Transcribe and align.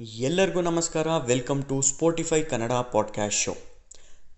ಎಲ್ಲರಿಗೂ 0.00 0.60
ನಮಸ್ಕಾರ. 0.60 1.06
Welcome 1.16 1.64
to 1.64 1.82
Spotify 1.82 2.42
Kannada 2.42 2.72
podcast 2.72 3.40
show 3.40 3.54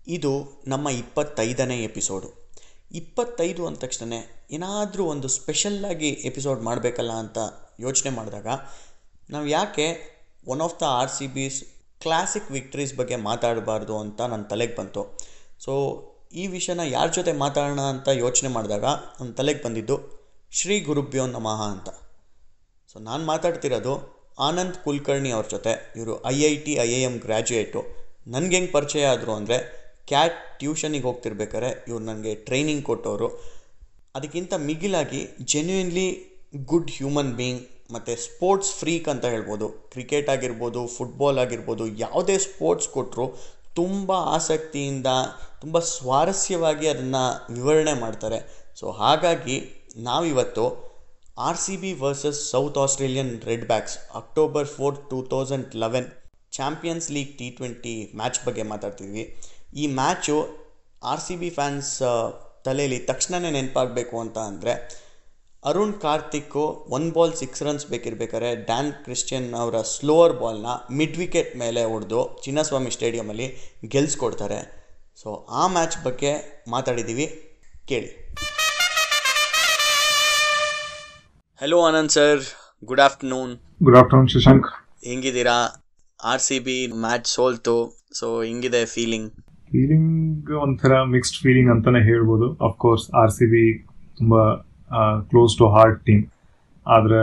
ಇದು 0.07 0.61
ನಮ್ಮ 0.67 0.89
ಇಪ್ಪತ್ತೈದನೇ 0.89 1.83
ಎಪಿಸೋಡು 1.83 2.51
ಇಪ್ಪತ್ತೈದು 2.91 3.67
ಅಂದ 3.67 3.77
ತಕ್ಷಣ 3.77 4.13
ಏನಾದರೂ 4.51 5.05
ಒಂದು 5.05 5.27
ಸ್ಪೆಷಲ್ಲಾಗಿ 5.27 6.09
ಎಪಿಸೋಡ್ 6.09 6.61
ಮಾಡಬೇಕಲ್ಲ 6.61 7.11
ಅಂತ 7.11 7.37
ಯೋಚನೆ 7.79 8.15
ಮಾಡಿದಾಗ 8.15 8.47
ನಾವು 9.29 9.47
ಯಾಕೆ 9.47 9.99
one 10.47 10.61
of 10.61 10.79
the 10.79 10.81
R 10.81 11.11
C 11.11 11.27
B's 11.27 11.63
classic 12.01 12.51
victories 12.51 12.95
ಬಗ್ಗೆ 12.95 13.15
ಮಾತಾಡಬಾರ್ದು 13.15 13.99
ಅಂತ 13.99 14.21
ನನ್ನ 14.21 14.43
ತಲೆಗೆ 14.43 14.75
ಬಂತು. 14.75 15.17
ಸೊ 15.59 15.71
ಈ 16.33 16.47
ವಿಷಯನ 16.47 16.79
ಯಾರ 16.79 17.07
ಜೊತೆ 17.07 17.31
ಮಾತಾಡೋಣ 17.31 17.81
ಅಂತ 17.81 18.07
ಯೋಚನೆ 18.07 18.49
ಮಾಡಿದಾಗ 18.49 18.85
ನನ್ನ 18.85 19.31
ತಲೆಗೆ 19.31 19.63
ಬಂದಿದ್ದು 19.63 19.99
ಶ್ರೀ 20.51 20.79
ಗುರುಭ್ಯೋ 20.79 21.27
ನಮಃ 21.27 21.61
ಅಂತ. 21.63 21.89
ಸೊ 22.93 22.99
ನಾನು 22.99 23.25
ಮಾತಾಡ್ತಿರೋದು 23.25 24.18
ಆನಂದ್ 24.47 24.77
ಕುಲಕರ್ಣಿ 24.83 25.31
ಅವ್ರ 25.37 25.45
ಜೊತೆ. 25.55 25.73
ಇವರು 25.97 26.13
I 26.33 26.37
I 26.51 26.53
T, 26.65 26.73
I 26.85 26.89
I 26.99 27.01
M 27.09 27.15
graduate 27.25 27.81
ನನಗೆ 28.33 28.55
ಹೆಂಗೆ 28.57 28.71
ಪರಿಚಯ 28.71 29.05
ಆದರು 29.13 29.31
ಅಂದರೆ, 29.39 29.57
ಕ್ಯಾಟ್ 30.09 30.37
ಟ್ಯೂಷನಿಗೆ 30.59 31.05
ಹೋಗ್ತಿರ್ಬೇಕಾದ್ರೆ 31.07 31.69
ಇವ್ರು 31.89 32.03
ನನಗೆ 32.05 32.33
ಟ್ರೈನಿಂಗ್ 32.47 32.85
ಕೊಟ್ಟವರು. 32.89 33.29
ಅದಕ್ಕಿಂತ 34.15 34.53
ಮಿಗಿಲಾಗಿ 34.67 35.21
ಜೆನ್ಯೂನ್ಲಿ 35.53 36.07
ಗುಡ್ 36.71 36.91
ಹ್ಯೂಮನ್ 36.97 37.33
ಬೀಯಿಂಗ್ 37.39 37.63
ಮತ್ತು 37.93 38.13
ಸ್ಪೋರ್ಟ್ಸ್ 38.23 38.71
ಫ್ರೀಕ್ 38.79 39.07
ಅಂತ 39.13 39.25
ಹೇಳ್ಬೋದು. 39.25 39.67
ಕ್ರಿಕೆಟ್ 39.93 40.29
ಆಗಿರ್ಬೋದು 40.33 40.81
ಫುಟ್ಬಾಲ್ 40.95 41.39
ಆಗಿರ್ಬೋದು, 41.43 41.85
ಯಾವುದೇ 42.03 42.35
ಸ್ಪೋರ್ಟ್ಸ್ 42.47 42.89
ಕೊಟ್ಟರು 42.95 43.25
ತುಂಬ 43.79 44.11
ಆಸಕ್ತಿಯಿಂದ, 44.35 45.09
ತುಂಬ 45.61 45.79
ಸ್ವಾರಸ್ಯವಾಗಿ 45.79 46.87
ಅದನ್ನು 46.87 47.23
ವಿವರಣೆ 47.53 47.93
ಮಾಡ್ತಾರೆ. 47.93 48.39
ಸೊ 48.79 48.87
ಹಾಗಾಗಿ 49.01 49.57
ನಾವಿವತ್ತು 50.07 50.65
R 51.47 51.59
C 51.63 51.73
B 51.81 51.89
versus 52.01 52.39
South 52.51 52.77
Australian 52.83 53.29
Redbacks 53.71 53.93
October 54.19 54.69
four 54.75 54.95
two 55.11 55.17
thousand 55.33 55.75
eleven 55.83 56.07
Champions 56.57 57.07
League 57.15 57.31
T 57.39 57.47
twenty 57.57 57.93
match 58.19 58.39
ಬಗ್ಗೆ 58.45 58.63
ಮಾತಾಡ್ತಿದ್ವಿ. 58.71 59.23
ಈ 59.81 59.83
match 59.99 60.35
R 61.11 61.23
C 61.25 61.35
B 61.41 61.49
fans 61.57 61.91
ತಲೆಯಲ್ಲಿ 62.65 62.99
ತಕ್ಷಣವೇ 63.09 63.51
ನೆನಪಾಗಬೇಕು 63.57 64.15
ಅಂತ 64.23 64.37
ಅಂದರೆ 64.51 64.73
Arun 65.63 65.95
Karthik 66.05 66.63
one 66.97 67.07
ball 67.15 67.35
six 67.41 67.63
runs 67.67 67.87
ಬೇಕಿರ್ಬೇಕಾದ್ರೆ 67.91 68.49
Dan 68.69 68.91
Christian 69.05 69.49
ಅವರ 69.61 69.79
ಸ್ಲೋವರ್ 69.95 70.35
ಬಾಲ್ನ 70.41 70.73
ಮಿಡ್ 70.99 71.17
ವಿಕೆಟ್ 71.23 71.51
ಮೇಲೆ 71.63 71.83
ಹೊಡೆದು 71.93 72.21
ಚಿನ್ನಸ್ವಾಮಿ 72.45 72.91
ಸ್ಟೇಡಿಯಮಲ್ಲಿ 72.97 73.47
ಗೆಲ್ಸ್ಕೊಡ್ತಾರೆ. 73.95 74.59
ಸೊ 75.21 75.29
ಆ 75.61 75.65
ಮ್ಯಾಚ್ 75.75 75.97
ಬಗ್ಗೆ 76.07 76.33
ಮಾತಾಡಿದ್ದೀವಿ 76.75 77.27
ಕೇಳಿ. 77.91 78.11
Hello 81.61 81.77
Anand 81.87 82.11
sir 82.15 82.41
good 82.89 83.01
afternoon 83.05 83.49
good 83.85 83.97
afternoon 84.01 84.29
Shashank 84.33 84.67
ಹೆಂಗಿದ್ದೀರಾ? 85.07 85.55
R 86.19 86.41
C 86.45 86.57
B 86.67 86.75
match 87.05 87.25
ಸೋಲ್ತು 87.33 87.73
ಸೊ 88.19 88.27
ಹೆಂಗಿದೆ 88.45 88.81
ಫೀಲಿಂಗ್ 88.93 89.27
ಫೀಲಿಂಗ್ 89.73 90.51
ಒಂಥರ 90.65 91.01
ಮಿಕ್ಸ್ಡ್ 91.15 91.39
ಫೀಲಿಂಗ್ 91.43 91.69
ಅಂತಾನೆ 91.73 92.01
ಹೇಳ್ಬೋದು. 92.09 92.47
ಕೋರ್ಸ್ 92.83 93.05
ಆರ್ 93.21 93.33
ಸಿ 93.37 93.47
ಬಿ 93.53 93.65
ತುಂಬಾ 94.19 94.43
ಕ್ಲೋಸ್ 95.31 95.55
ಟು 95.61 95.67
ಹಾರ್ಟ್ 95.75 95.99
ಟೀಮ್ 96.09 96.23
ಆದ್ರೆ 96.85 97.21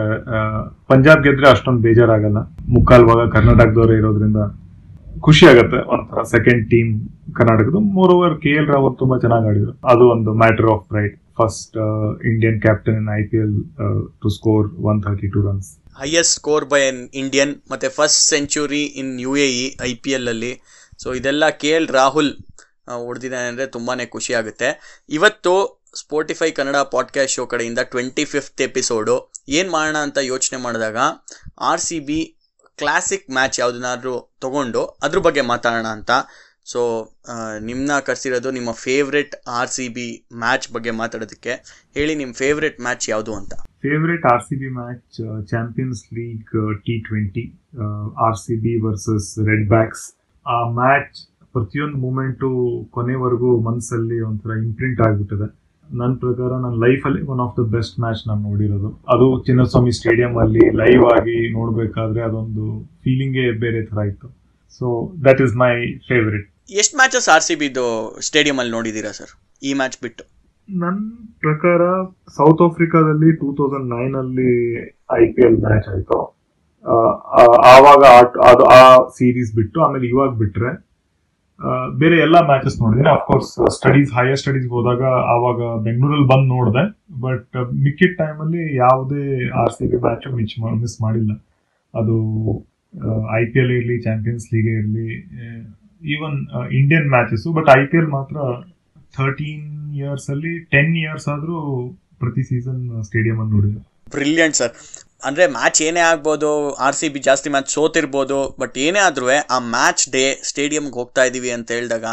ಪಂಜಾಬ್ 0.93 1.25
ಗೆದ್ರೆ 1.27 1.49
ಅಷ್ಟೊಂದು 1.55 1.83
ಬೇಜಾರಾಗಲ್ಲ. 1.89 2.43
ಮುಕ್ಕಾಲ್ 2.77 3.07
ಭಾಗ 3.11 3.29
ಕರ್ನಾಟಕದವರೇ 3.37 3.97
ಇರೋದ್ರಿಂದ 4.03 4.43
ಖುಷಿ 5.29 5.47
ಆಗುತ್ತೆ. 5.53 5.81
ಒಂಥರ 5.97 6.23
ಸೆಕೆಂಡ್ 6.35 6.65
ಟೀಮ್ 6.75 6.91
ಕರ್ನಾಟಕದ 7.39 7.81
more 7.99 8.13
over 8.17 8.37
K 8.45 8.53
L 8.61 8.69
Rawat 8.75 8.99
ತುಂಬಾ 9.05 9.19
ಚೆನ್ನಾಗಿ 9.25 9.49
ಆಡಿದ್ರು. 9.53 9.75
ಅದು 9.93 10.07
ಒಂದು 10.17 10.33
matter 10.43 10.71
of 10.75 10.85
pride 10.93 11.15
first 11.39 11.77
Indian 12.31 12.59
captain 12.61 12.97
in 12.97 13.09
in 13.09 13.17
IPL 13.21 13.53
uh, 13.85 14.89
one 14.91 15.01
thirty 15.07 15.29
two 15.35 15.43
runs 15.49 15.69
highest 16.01 16.35
score 16.35 16.65
by 16.65 16.81
an 16.89 17.03
Indian 17.15 17.55
ಮತ್ತು 17.71 17.89
first 17.91 18.21
century 18.29 18.83
in 19.01 19.13
U 19.21 19.37
A 19.37 19.47
E 19.61 19.65
I 19.83 19.93
P 19.95 20.11
ಎಲ್ಲಲ್ಲಿ 20.11 20.53
so 21.03 21.15
ಇದೆಲ್ಲ 21.15 21.45
K 21.63 21.69
L 21.69 21.89
Rahul 21.89 22.31
ಹೊಡೆದಿದ್ದಾನೆ 23.07 23.49
ಅಂದರೆ 23.49 23.67
ತುಂಬಾ 23.67 23.95
ಖುಷಿ 24.07 24.35
ಆಗುತ್ತೆ. 24.35 24.69
ಇವತ್ತು 25.09 25.53
ಸ್ಪೋಟಿಫೈ 25.95 26.51
ಕನ್ನಡ 26.51 26.77
ಪಾಡ್ಕ್ಯಾಸ್ಟ್ 26.77 27.35
ಶೋ 27.35 27.47
ಕಡೆಯಿಂದ 27.47 27.79
twenty 27.79 28.25
fifth 28.25 28.61
episode 28.61 29.17
ಏನು 29.49 29.71
ಮಾಡೋಣ 29.71 29.97
ಅಂತ 29.97 30.19
ಯೋಚನೆ 30.33 30.59
ಮಾಡಿದಾಗ 30.63 30.99
R 31.61 31.81
C 31.81 31.99
B 32.01 32.19
classic 32.79 33.31
match 33.31 33.61
ಯಾವುದನ್ನಾದ್ರೂ 33.61 34.15
ತಗೊಂಡು 34.41 34.83
ಅದ್ರ 35.03 35.19
ಬಗ್ಗೆ 35.19 35.41
ಮಾತಾಡೋಣ 35.41 35.87
ಅಂತ. 35.87 36.11
ಸೊ 36.73 36.81
ನಿಮ್ಮನ್ನ 37.67 37.97
ಕರೆಸಿರೋದು 38.07 38.51
ನಿಮ್ಮ 38.59 38.71
favourite 38.87 39.35
R 39.59 39.71
C 39.77 39.87
B 39.97 40.07
match 40.43 40.67
ಬಗ್ಗೆ 40.75 40.93
ಮಾತಾಡೋದಕ್ಕೆ. 41.01 41.55
ಹೇಳಿ 41.99 42.15
ನಿಮ್ಮ 42.21 42.33
ಫೇವ್ರೆಟ್ 42.43 42.79
ಮ್ಯಾಚ್ 42.87 43.07
ಯಾವುದು 43.13 43.35
ಅಂತ. 43.41 43.53
Favourite 43.87 44.25
R 44.33 44.43
C 44.49 44.57
B 44.63 44.71
match 44.81 45.19
Champions 45.53 46.03
League 46.19 46.57
T 46.87 46.97
twenty 47.09 47.45
R 48.27 48.39
C 48.45 48.57
B 48.65 48.75
versus 48.87 49.29
Redbacks 49.75 50.05
ಆ 50.47 50.57
ಮ್ಯಾಚ್ 50.81 51.21
ಪ್ರತಿಯೊಂದು 51.57 51.99
ಮೂಮೆಂಟು 52.07 52.49
ಕೊನೆವರೆಗೂ 52.97 53.51
ಮನಸ್ಸಲ್ಲಿ 53.69 54.19
ಒಂಥರ 54.31 54.51
ಇಂಪ್ರಿಂಟ್ 54.65 55.01
ಆಗಿಬಿಟ್ಟಿದೆ. 55.07 55.49
ನನ್ನ 55.89 56.13
ಪ್ರಕಾರ 56.25 56.51
ನನ್ನ 56.65 56.77
ಲೈಫಲ್ಲಿ 56.85 57.21
one 57.33 57.41
of 57.45 57.55
the 57.59 57.63
best 57.77 57.97
match 58.05 58.23
ನಾನು 58.29 58.43
ನೋಡಿರೋದು. 58.49 58.91
ಅದು 59.15 59.27
ಚಿನ್ನಸ್ವಾಮಿ 59.47 59.93
ಸ್ಟೇಡಿಯಂ 59.99 60.35
ಅಲ್ಲಿ 60.45 60.65
ಲೈವ್ 60.81 61.05
ಆಗಿ 61.15 61.37
ನೋಡಬೇಕಾದ್ರೆ 61.59 62.23
ಅದೊಂದು 62.29 62.67
ಫೀಲಿಂಗೇ 63.05 63.47
ಬೇರೆ 63.65 63.81
ಥರ 63.91 63.99
ಇತ್ತು. 64.11 64.29
So 64.81 64.87
that 65.27 65.41
is 65.47 65.55
my 65.65 65.73
favourite 66.11 66.49
ಎಷ್ಟು 66.69 66.95
ಮ್ಯಾಚಸ್ 66.99 67.29
ಆರ್ 67.33 67.45
ಸಿ 67.47 67.55
ಬಿದು 67.61 67.85
ಸ್ಟೇಡಿಯಮಲ್ಲಿ 68.29 68.73
ನೋಡಿದ್ದೀರಾ 68.77 69.11
ಸರ್ 69.19 69.33
ಈ 69.69 69.73
ಮ್ಯಾಚ್ 69.81 69.97
ಬಿಟ್ಟು. 70.05 70.25
ನನ್ನ 70.69 71.03
ಪ್ರಕಾರ 71.45 71.83
ಸೌತ್ 72.39 72.63
ಆಫ್ರಿಕಾದಲ್ಲಿ 72.67 73.29
ಟೂ 73.43 73.49
ತೌಸಂಡ್ 73.59 73.89
ನೈನ್ 73.97 74.15
ಅಲ್ಲಿ 74.23 74.55
ಐ 75.19 75.23
ಪಿ 75.35 75.43
ಎಲ್ 75.49 75.59
ಮ್ಯಾಚ್ 75.67 75.87
ಆಯ್ತು. 75.93 76.19
ಆವಾಗ 77.75 78.03
ಅದು 78.51 78.65
ಆ 78.79 78.81
ಸೀರೀಸ್ 79.19 79.53
ಬಿಟ್ಟು, 79.61 79.79
ಆಮೇಲೆ 79.87 80.07
ಇವಾಗ 80.13 80.33
ಬಿಟ್ರೆ 80.43 80.73
ಬೇರೆ 82.01 82.17
ಎಲ್ಲಾ 82.27 82.41
ಮ್ಯಾಚಸ್ 82.51 82.77
ನೋಡಿದ್ರೆ 82.83 83.11
ಅಫ್ಕೋರ್ಸ್ 83.17 83.53
ಸ್ಟಡೀಸ್ 83.77 84.11
ಹೈಯರ್ 84.19 84.41
ಸ್ಟಡೀಸ್ 84.43 84.67
ಹೋದಾಗ 84.75 85.03
ಆವಾಗ 85.35 85.61
ಬೆಂಗಳೂರಲ್ಲಿ 85.87 86.29
ಬಂದು 86.35 86.49
ನೋಡಿದೆ. 86.57 86.85
ಬಟ್ 87.27 87.57
ಮಿಕ್ಕಿದ 87.85 88.13
ಟೈಮಲ್ಲಿ 88.23 88.63
ಯಾವುದೇ 88.85 89.25
ಆರ್ 89.63 89.75
ಸಿ 89.79 89.87
ಬಿ 89.93 90.01
ಮ್ಯಾಚ್ 90.07 90.27
ಮಿಚ್ 90.41 90.55
ಮಿಸ್ 90.83 90.99
ಮಾಡಿಲ್ಲ. 91.07 91.33
ಅದು 91.95 92.17
ಐ 93.41 93.43
ಪಿ 93.53 93.59
ಎಲ್ 93.63 93.73
ಇರಲಿ 93.79 93.99
ಚಾಂಪಿಯನ್ಸ್ 94.09 94.47
ಲೀಗ್ 94.55 94.71
ಇರಲಿ 94.77 95.09
even 96.03 96.37
Indian 96.73 97.09
matches 97.11 97.47
but 97.57 97.69
I 97.75 97.83
P 97.87 97.99
L 97.99 98.11
ಮಾತ್ರ 98.11 98.37
ಥರ್ಟೀನ್ 99.15 99.67
ಇಯರ್ಸ್ 99.97 100.29
ಅಲ್ಲಿ 100.31 100.53
ಟೆನ್ 100.73 100.95
ಇಯರ್ಸ್ 100.97 101.29
ಆದ್ರೂ 101.29 101.57
ಪ್ರತಿ 102.21 102.43
ಸೀಸನ್ 102.43 102.81
ಸ್ಟೇಡಿಯಂ 103.03 103.39
ಅಲ್ಲಿ 103.41 103.55
ನೋಡಿದ್ರು 103.57 103.83
ಬ್ರಿಲಿಯಂಟ್ 104.11 104.57
ಸರ್ 104.57 104.75
ಅಂದ್ರೆ 105.23 105.45
ಮ್ಯಾಚ್ 105.53 105.79
ಏನೇ 105.83 106.03
ಆಗ್ಬೋದು 106.09 106.51
ಆರ್ 106.87 106.97
ಸಿ 106.97 107.07
ಬಿ 107.09 107.21
ಜಾಸ್ತಿ 107.21 107.49
ಮ್ಯಾಚ್ 107.51 107.71
ಸೋತಿರ್ಬೋದು 107.71 108.39
ಬಟ್ 108.59 108.75
ಏನೇ 108.79 109.01
ಆದ್ರೂ 109.01 109.27
ಆ 109.51 109.59
ಮ್ಯಾಚ್ 109.71 110.05
ಡೇ 110.11 110.25
ಸ್ಟೇಡಿಯಂಗೆ 110.43 110.95
ಹೋಗ್ತಾ 110.95 111.23
ಇದೀವಿ 111.25 111.51
ಅಂತ 111.51 111.71
ಹೇಳಿದಾಗ 111.73 112.07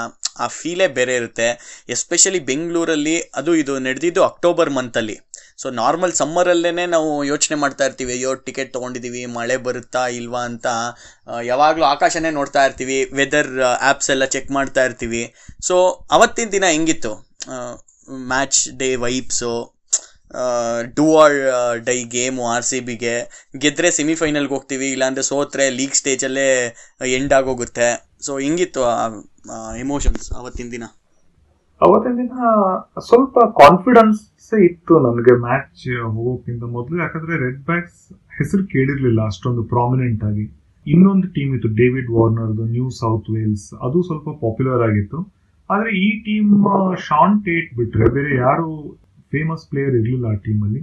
ಆ 0.44 0.47
ಫೀಲೇ 0.59 0.88
ಬೇರೆ 0.97 1.13
ಇರುತ್ತೆ. 1.19 1.47
ಎಸ್ಪೆಷಲಿ 1.95 2.41
ಬೆಂಗಳೂರಲ್ಲಿ 2.49 3.17
ಅದು 3.41 3.53
ಇದು 3.61 3.75
ನಡೆದಿದ್ದು 3.88 4.23
ಅಕ್ಟೋಬರ್ 4.31 4.71
ಮಂತಲ್ಲಿ 4.79 5.17
ಸೊ 5.61 5.69
ನಾರ್ಮಲ್ 5.79 6.13
ಸಮ್ಮರಲ್ಲೇ 6.19 6.85
ನಾವು 6.94 7.09
ಯೋಚನೆ 7.31 7.55
ಮಾಡ್ತಾ 7.63 7.83
ಇರ್ತೀವಿ, 7.88 8.11
ಅಯ್ಯೋ 8.17 8.31
ಟಿಕೆಟ್ 8.45 8.71
ತೊಗೊಂಡಿದ್ದೀವಿ 8.75 9.21
ಮಳೆ 9.35 9.57
ಬರುತ್ತಾ 9.66 10.03
ಇಲ್ವಾ 10.19 10.41
ಅಂತ. 10.49 10.67
ಯಾವಾಗಲೂ 11.49 11.85
ಆಕಾಶನೇ 11.94 12.31
ನೋಡ್ತಾ 12.38 12.61
ಇರ್ತೀವಿ 12.67 12.97
ವೆದರ್ 13.19 13.51
ಆ್ಯಪ್ಸ್ 13.67 14.09
ಎಲ್ಲ 14.13 14.25
ಚೆಕ್ 14.35 14.49
ಮಾಡ್ತಾ 14.57 14.83
ಇರ್ತೀವಿ. 14.88 15.23
ಸೊ 15.67 15.75
ಅವತ್ತಿನ 16.17 16.51
ದಿನ 16.55 16.65
ಹೆಂಗಿತ್ತು? 16.75 17.13
Match 18.31 18.61
day 18.81 18.89
vibes 19.03 19.53
do 20.97 21.05
or 21.23 21.38
die 21.89 21.97
game 22.15 22.44
R 22.53 22.65
C 22.69 22.79
ಬಿಗೆ 22.88 23.15
ಗೆದ್ದರೆ 23.63 23.89
ಸೆಮಿಫೈನಲ್ಗೆ 24.00 24.53
ಹೋಗ್ತೀವಿ, 24.55 24.88
ಇಲ್ಲಾಂದರೆ 24.95 25.25
ಸೋತ್ರೆ 25.31 25.65
ಲೀಗ್ 25.79 26.00
ಸ್ಟೇಜಲ್ಲೇ 26.01 26.50
ಎಂಡ್ 27.19 27.35
ಆಗೋಗುತ್ತೆ. 27.39 27.89
ಸೊ 28.25 28.31
ಹಿಂಗಿತ್ತು 28.45 28.81
ಎಮೋಷನ್ಸ್ 29.83 30.27
ಅವತ್ತಿನ 30.39 30.67
ದಿನ? 30.71 30.85
ಅವತ್ತಿನ 31.81 32.13
ದಿನ 32.17 32.33
ಸ್ವಲ್ಪ 32.99 33.37
ಕಾನ್ಫಿಡೆನ್ಸ್ 33.61 34.21
ಇತ್ತು 34.67 34.93
ನನಗೆ 34.99 35.33
ಮ್ಯಾಚ್ 35.41 35.85
ಹೋಗೋಕ್ಕಿಂತ 36.15 36.63
ಮೊದಲು. 36.63 36.97
ಯಾಕಂದ್ರೆ 37.01 37.38
ರೆಡ್ 37.45 37.62
ಬ್ಯಾಕ್ಸ್ 37.65 38.00
ಹೆಸರು 38.38 38.63
ಕೇಳಿರ್ಲಿಲ್ಲ 38.68 39.21
ಅಷ್ಟೊಂದು 39.25 39.63
ಪ್ರಾಮಿನೆಂಟ್ 39.63 40.23
ಆಗಿ. 40.23 40.45
ಇನ್ನೊಂದು 40.88 41.27
ಟೀಮ್ 41.27 41.56
ಇತ್ತು 41.56 41.69
ಡೇವಿಡ್ 41.81 42.09
ವಾರ್ನರ್ದು 42.12 42.65
ನ್ಯೂ 42.65 42.89
ಸೌತ್ 42.89 43.29
ವೇಲ್ಸ್ 43.29 43.68
ಅದು 43.73 44.01
ಸ್ವಲ್ಪ 44.01 44.29
ಪಾಪ್ಯುಲರ್ 44.29 44.81
ಆಗಿತ್ತು. 44.89 45.19
ಆದ್ರೆ 45.69 45.91
ಈ 46.06 46.07
ಟೀಮ್ 46.23 46.51
ಶಾನ್ 47.09 47.35
ಟೇಟ್ 47.45 47.69
ಬಿಟ್ರೆ 47.77 48.09
ಬೇರೆ 48.09 48.35
ಯಾರು 48.38 48.68
ಫೇಮಸ್ 49.31 49.69
ಪ್ಲೇಯರ್ 49.69 49.95
ಇರಲಿಲ್ಲ 49.95 50.25
ಆ 50.25 50.35
ಟೀಮಲ್ಲಿ 50.35 50.81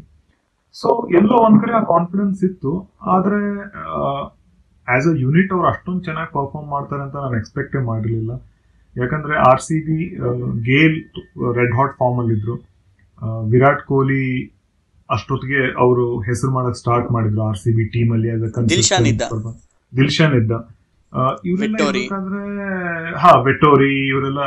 ಸೊ 0.72 0.88
ಎಲ್ಲೋ 1.18 1.36
ಒಂದ್ 1.46 1.60
ಕಡೆ 1.62 1.72
ಆ 1.72 1.82
ಕಾನ್ಫಿಡೆನ್ಸ್ 1.84 2.44
ಇತ್ತು. 2.44 2.72
ಆದ್ರೆ 3.02 3.40
ಆಸ್ 4.94 5.08
ಅ 5.10 5.14
ಯೂನಿಟ್ 5.24 5.50
ಅವ್ರು 5.56 5.66
ಅಷ್ಟೊಂದು 5.72 6.02
ಚೆನ್ನಾಗಿ 6.08 6.30
ಪರ್ಫಾರ್ಮ್ 6.38 6.68
ಮಾಡ್ತಾರೆ 6.76 7.02
ಅಂತ 7.06 7.16
ನಾನು 7.24 7.36
ಎಕ್ಸ್ಪೆಕ್ಟೇ 7.40 7.82
ಮಾಡಿರಲಿಲ್ಲ. 7.90 8.32
ಯಾಕಂದ್ರೆ 8.96 9.34
R 9.50 9.62
C 9.66 9.76
B 9.88 9.98
Gayle 10.70 10.96
red 11.58 11.74
hot 11.78 11.94
form 12.00 12.18
ಅಲ್ಲಿ 12.22 12.34
ಇದ್ರು. 12.38 12.56
ವಿರಾಟ್ 13.52 13.82
ಕೊಹ್ಲಿ 13.90 14.24
ಅಷ್ಟೊತ್ತಿಗೆ 15.10 15.60
ಅವರು 15.84 16.04
ಹೆಸರು 16.26 16.50
ಮಾಡಕ್ 16.56 16.76
ಸ್ಟಾರ್ಟ್ 16.82 17.08
ಮಾಡಿದ್ರು 17.14 17.42
ಆರ್ 17.46 17.58
ಸಿ 17.62 17.70
ಬಿ 17.78 17.84
ಟೀಮ್ 17.94 18.12
ಅಲ್ಲಿ 18.16 18.28
as 18.34 18.42
ದಿಲ್ಶಾನ್ 19.92 20.34
ಇದ್ದ. 20.40 20.52
ಇವ್ರೆ 21.50 21.66
ಹಾ 23.22 23.30
ವೆಟೋರಿ 23.46 23.88
ಇವರೆಲ್ಲ 24.10 24.42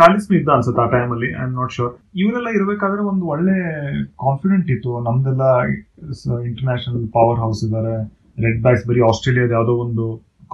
ಕಾಲಿಸ್ಮಿ 0.00 0.34
ಇದ್ದ 0.38 0.50
ಅನ್ಸುತ್ತೆ 0.54 0.80
ಆ 0.84 0.86
ಟೈಮಲ್ಲಿ 0.94 1.28
ಐ 1.40 1.42
ಆಮ್ 1.44 1.54
ನಾಟ್ 1.58 1.72
ಶೋರ್ 1.76 1.92
ಇವರೆಲ್ಲ 2.22 2.48
ಇರಬೇಕಾದ್ರೆ 2.58 3.02
ಒಂದು 3.10 3.24
ಒಳ್ಳೆ 3.34 3.54
ಕಾನ್ಫಿಡೆಂಟ್ 4.24 4.70
ಇತ್ತು. 4.74 4.92
ನಮ್ದೆಲ್ಲ 5.08 5.44
ಇಂಟರ್ನ್ಯಾಷನಲ್ 6.48 7.06
ಪವರ್ 7.18 7.40
ಹೌಸ್ 7.44 7.62
ಇದ್ದಾರೆ 7.66 7.94
ರೆಡ್ 8.38 8.60
ಬ್ಯಾಕ್ಸ್ 8.64 8.84
ಬರೀ 8.90 9.00
ಆಸ್ಟ್ರೇಲಿಯಾದ 9.10 9.52
ಯಾವುದೋ 9.58 9.74
ಒಂದು 9.84 10.04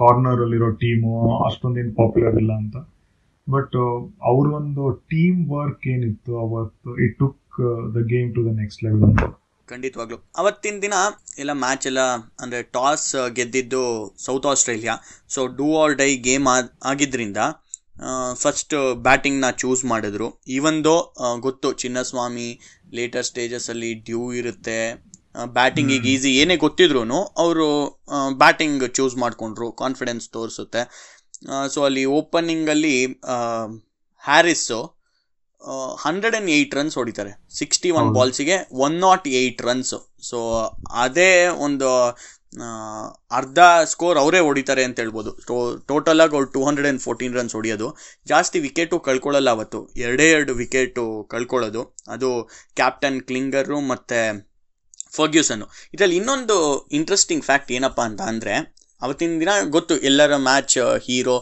ಕಾರ್ನರ್ 0.01 0.41
ಅಲ್ಲಿರೋ 0.45 0.69
ಟೀಮು 0.83 1.11
ಅಷ್ಟೊಂದೇನು 1.47 1.91
ಪಾಪ್ಯುಲರ್ 1.99 2.37
ಇಲ್ಲ 2.43 2.53
ಅಂತ. 2.61 2.77
ಬಟ್ 3.47 3.75
ಅವ್ರ 4.31 4.45
ಒಂದು 4.59 4.83
ಟೀಮ್ 5.11 5.41
ವರ್ಕ್ 5.55 5.85
ಏನಿತ್ತು 5.93 6.33
ಅವತ್ತು 6.45 6.89
it 7.05 7.15
took 7.23 7.59
the 7.95 8.01
game 8.13 8.29
to 8.37 8.41
the 8.47 8.53
next 8.61 8.81
level 8.85 9.05
ಅಂತ 9.09 9.25
ಖಂಡಿತವಾಗ್ಲು. 9.69 10.17
ಅವತ್ತಿನ 10.41 10.75
ದಿನ 10.83 10.95
ಎಲ್ಲ 11.41 11.53
ಮ್ಯಾಚ್ 11.63 11.85
ಎಲ್ಲ, 11.89 12.01
ಅಂದರೆ 12.43 12.59
ಟಾಸ್ 12.75 13.07
ಗೆದ್ದಿದ್ದು 13.37 13.81
south 14.25 14.47
Australia 14.51 14.93
so 15.33 15.41
do 15.59 15.67
or 15.81 15.95
die 16.01 16.11
game 16.27 16.47
ಆಗಿದ್ರಿಂದ 16.91 17.39
ಫಸ್ಟ್ 18.41 18.75
ಬ್ಯಾಟಿಂಗ್ನ 19.07 19.47
ಚೂಸ್ 19.61 19.83
ಮಾಡಿದ್ರು. 19.91 20.27
ಈವನ್ 20.57 20.77
ದೋ 20.87 20.95
ಗೊತ್ತು 21.45 21.67
ಚಿನ್ನಸ್ವಾಮಿ 21.81 22.49
ಲೇಟರ್ 22.97 23.27
ಸ್ಟೇಜಸಲ್ಲಿ 23.29 23.91
ಡ್ಯೂ 24.07 24.21
ಇರುತ್ತೆ. 24.39 24.79
ಬ್ಯಾಟಿಂಗ್ 25.57 25.91
ಈಗ 25.91 26.05
ಈಸಿ 26.05 26.31
ಏನೇ 26.41 26.55
ಗೊತ್ತಿದ್ರು 26.55 27.01
ಅವರು 27.37 27.67
ಬ್ಯಾಟಿಂಗ್ 28.43 28.83
ಚೂಸ್ 28.97 29.15
ಮಾಡಿಕೊಂಡ್ರು 29.15 29.71
ಕಾನ್ಫಿಡೆನ್ಸ್ 29.71 30.29
ತೋರಿಸುತ್ತೆ. 30.29 30.83
ಸೊ 31.73 31.79
ಅಲ್ಲಿ 31.83 32.05
ಓಪನಿಂಗಲ್ಲಿ 32.19 32.95
Harris 34.23 34.79
hundred 36.05 36.35
and 36.35 36.51
eight 36.55 36.75
runs 36.75 36.95
ಹೊಡಿತಾರೆ. 36.97 37.31
Sixty 37.59 37.91
one. 37.91 38.09
ಬಾಲ್ಸಿಗೆ 38.13 38.57
one 38.71 38.97
not 38.99 39.27
eight 39.27 39.61
runs 39.61 39.99
so 40.21 40.39
ಅದೇ 40.95 41.31
ಒಂದು 41.47 41.89
ಅರ್ಧ 43.31 43.59
ಸ್ಕೋರ್ 43.83 44.17
ಅವರೇ 44.17 44.39
ಹೊಡಿತಾರೆ 44.39 44.83
ಅಂತ 44.83 44.97
ಹೇಳ್ಬೋದು. 44.99 45.31
ಟೋಟಲ್ 45.87 46.21
ಆಗಿ 46.21 46.35
ಅವ್ರು 46.37 46.49
two 46.51 46.61
hundred 46.65 46.87
and 46.87 47.01
fourteen 47.01 47.33
runs 47.35 47.55
ಹೊಡಿಯೋದು. 47.55 47.87
ಜಾಸ್ತಿ 48.27 48.59
ವಿಕೆಟು 48.59 48.99
ಕಳ್ಕೊಳ್ಳಲ್ಲ 48.99 49.49
ಅವತ್ತು. 49.49 49.79
ಎರಡೇ 49.95 50.27
ಎರಡು 50.31 50.53
ವಿಕೆಟು 50.53 51.05
ಕಳ್ಕೊಳ್ಳೋದು. 51.31 51.81
ಅದು 52.07 52.29
ಕ್ಯಾಪ್ಟನ್ 52.75 53.19
ಕ್ಲಿಂಗರು 53.21 53.79
ಮತ್ತು 53.87 54.46
ಫರ್ಗ್ಯೂಸನ್ನು. 55.19 55.67
ಇದರಲ್ಲಿ 55.95 56.17
ಇನ್ನೊಂದು 56.21 56.55
ಇಂಟ್ರೆಸ್ಟಿಂಗ್ 56.99 57.45
ಫ್ಯಾಕ್ಟ್ 57.49 57.71
ಏನಪ್ಪ 57.77 58.01
ಅಂತ 58.09 58.21
ಅಂದರೆ 58.31 58.55
ಅವತ್ತಿನ 59.01 59.39
ದಿನ 59.41 59.51
ಗೊತ್ತು 59.75 59.93
ಎಲ್ಲರ 60.09 60.33
ಮ್ಯಾಚ್ 60.47 60.77
ಹೀರೋ 61.05 61.35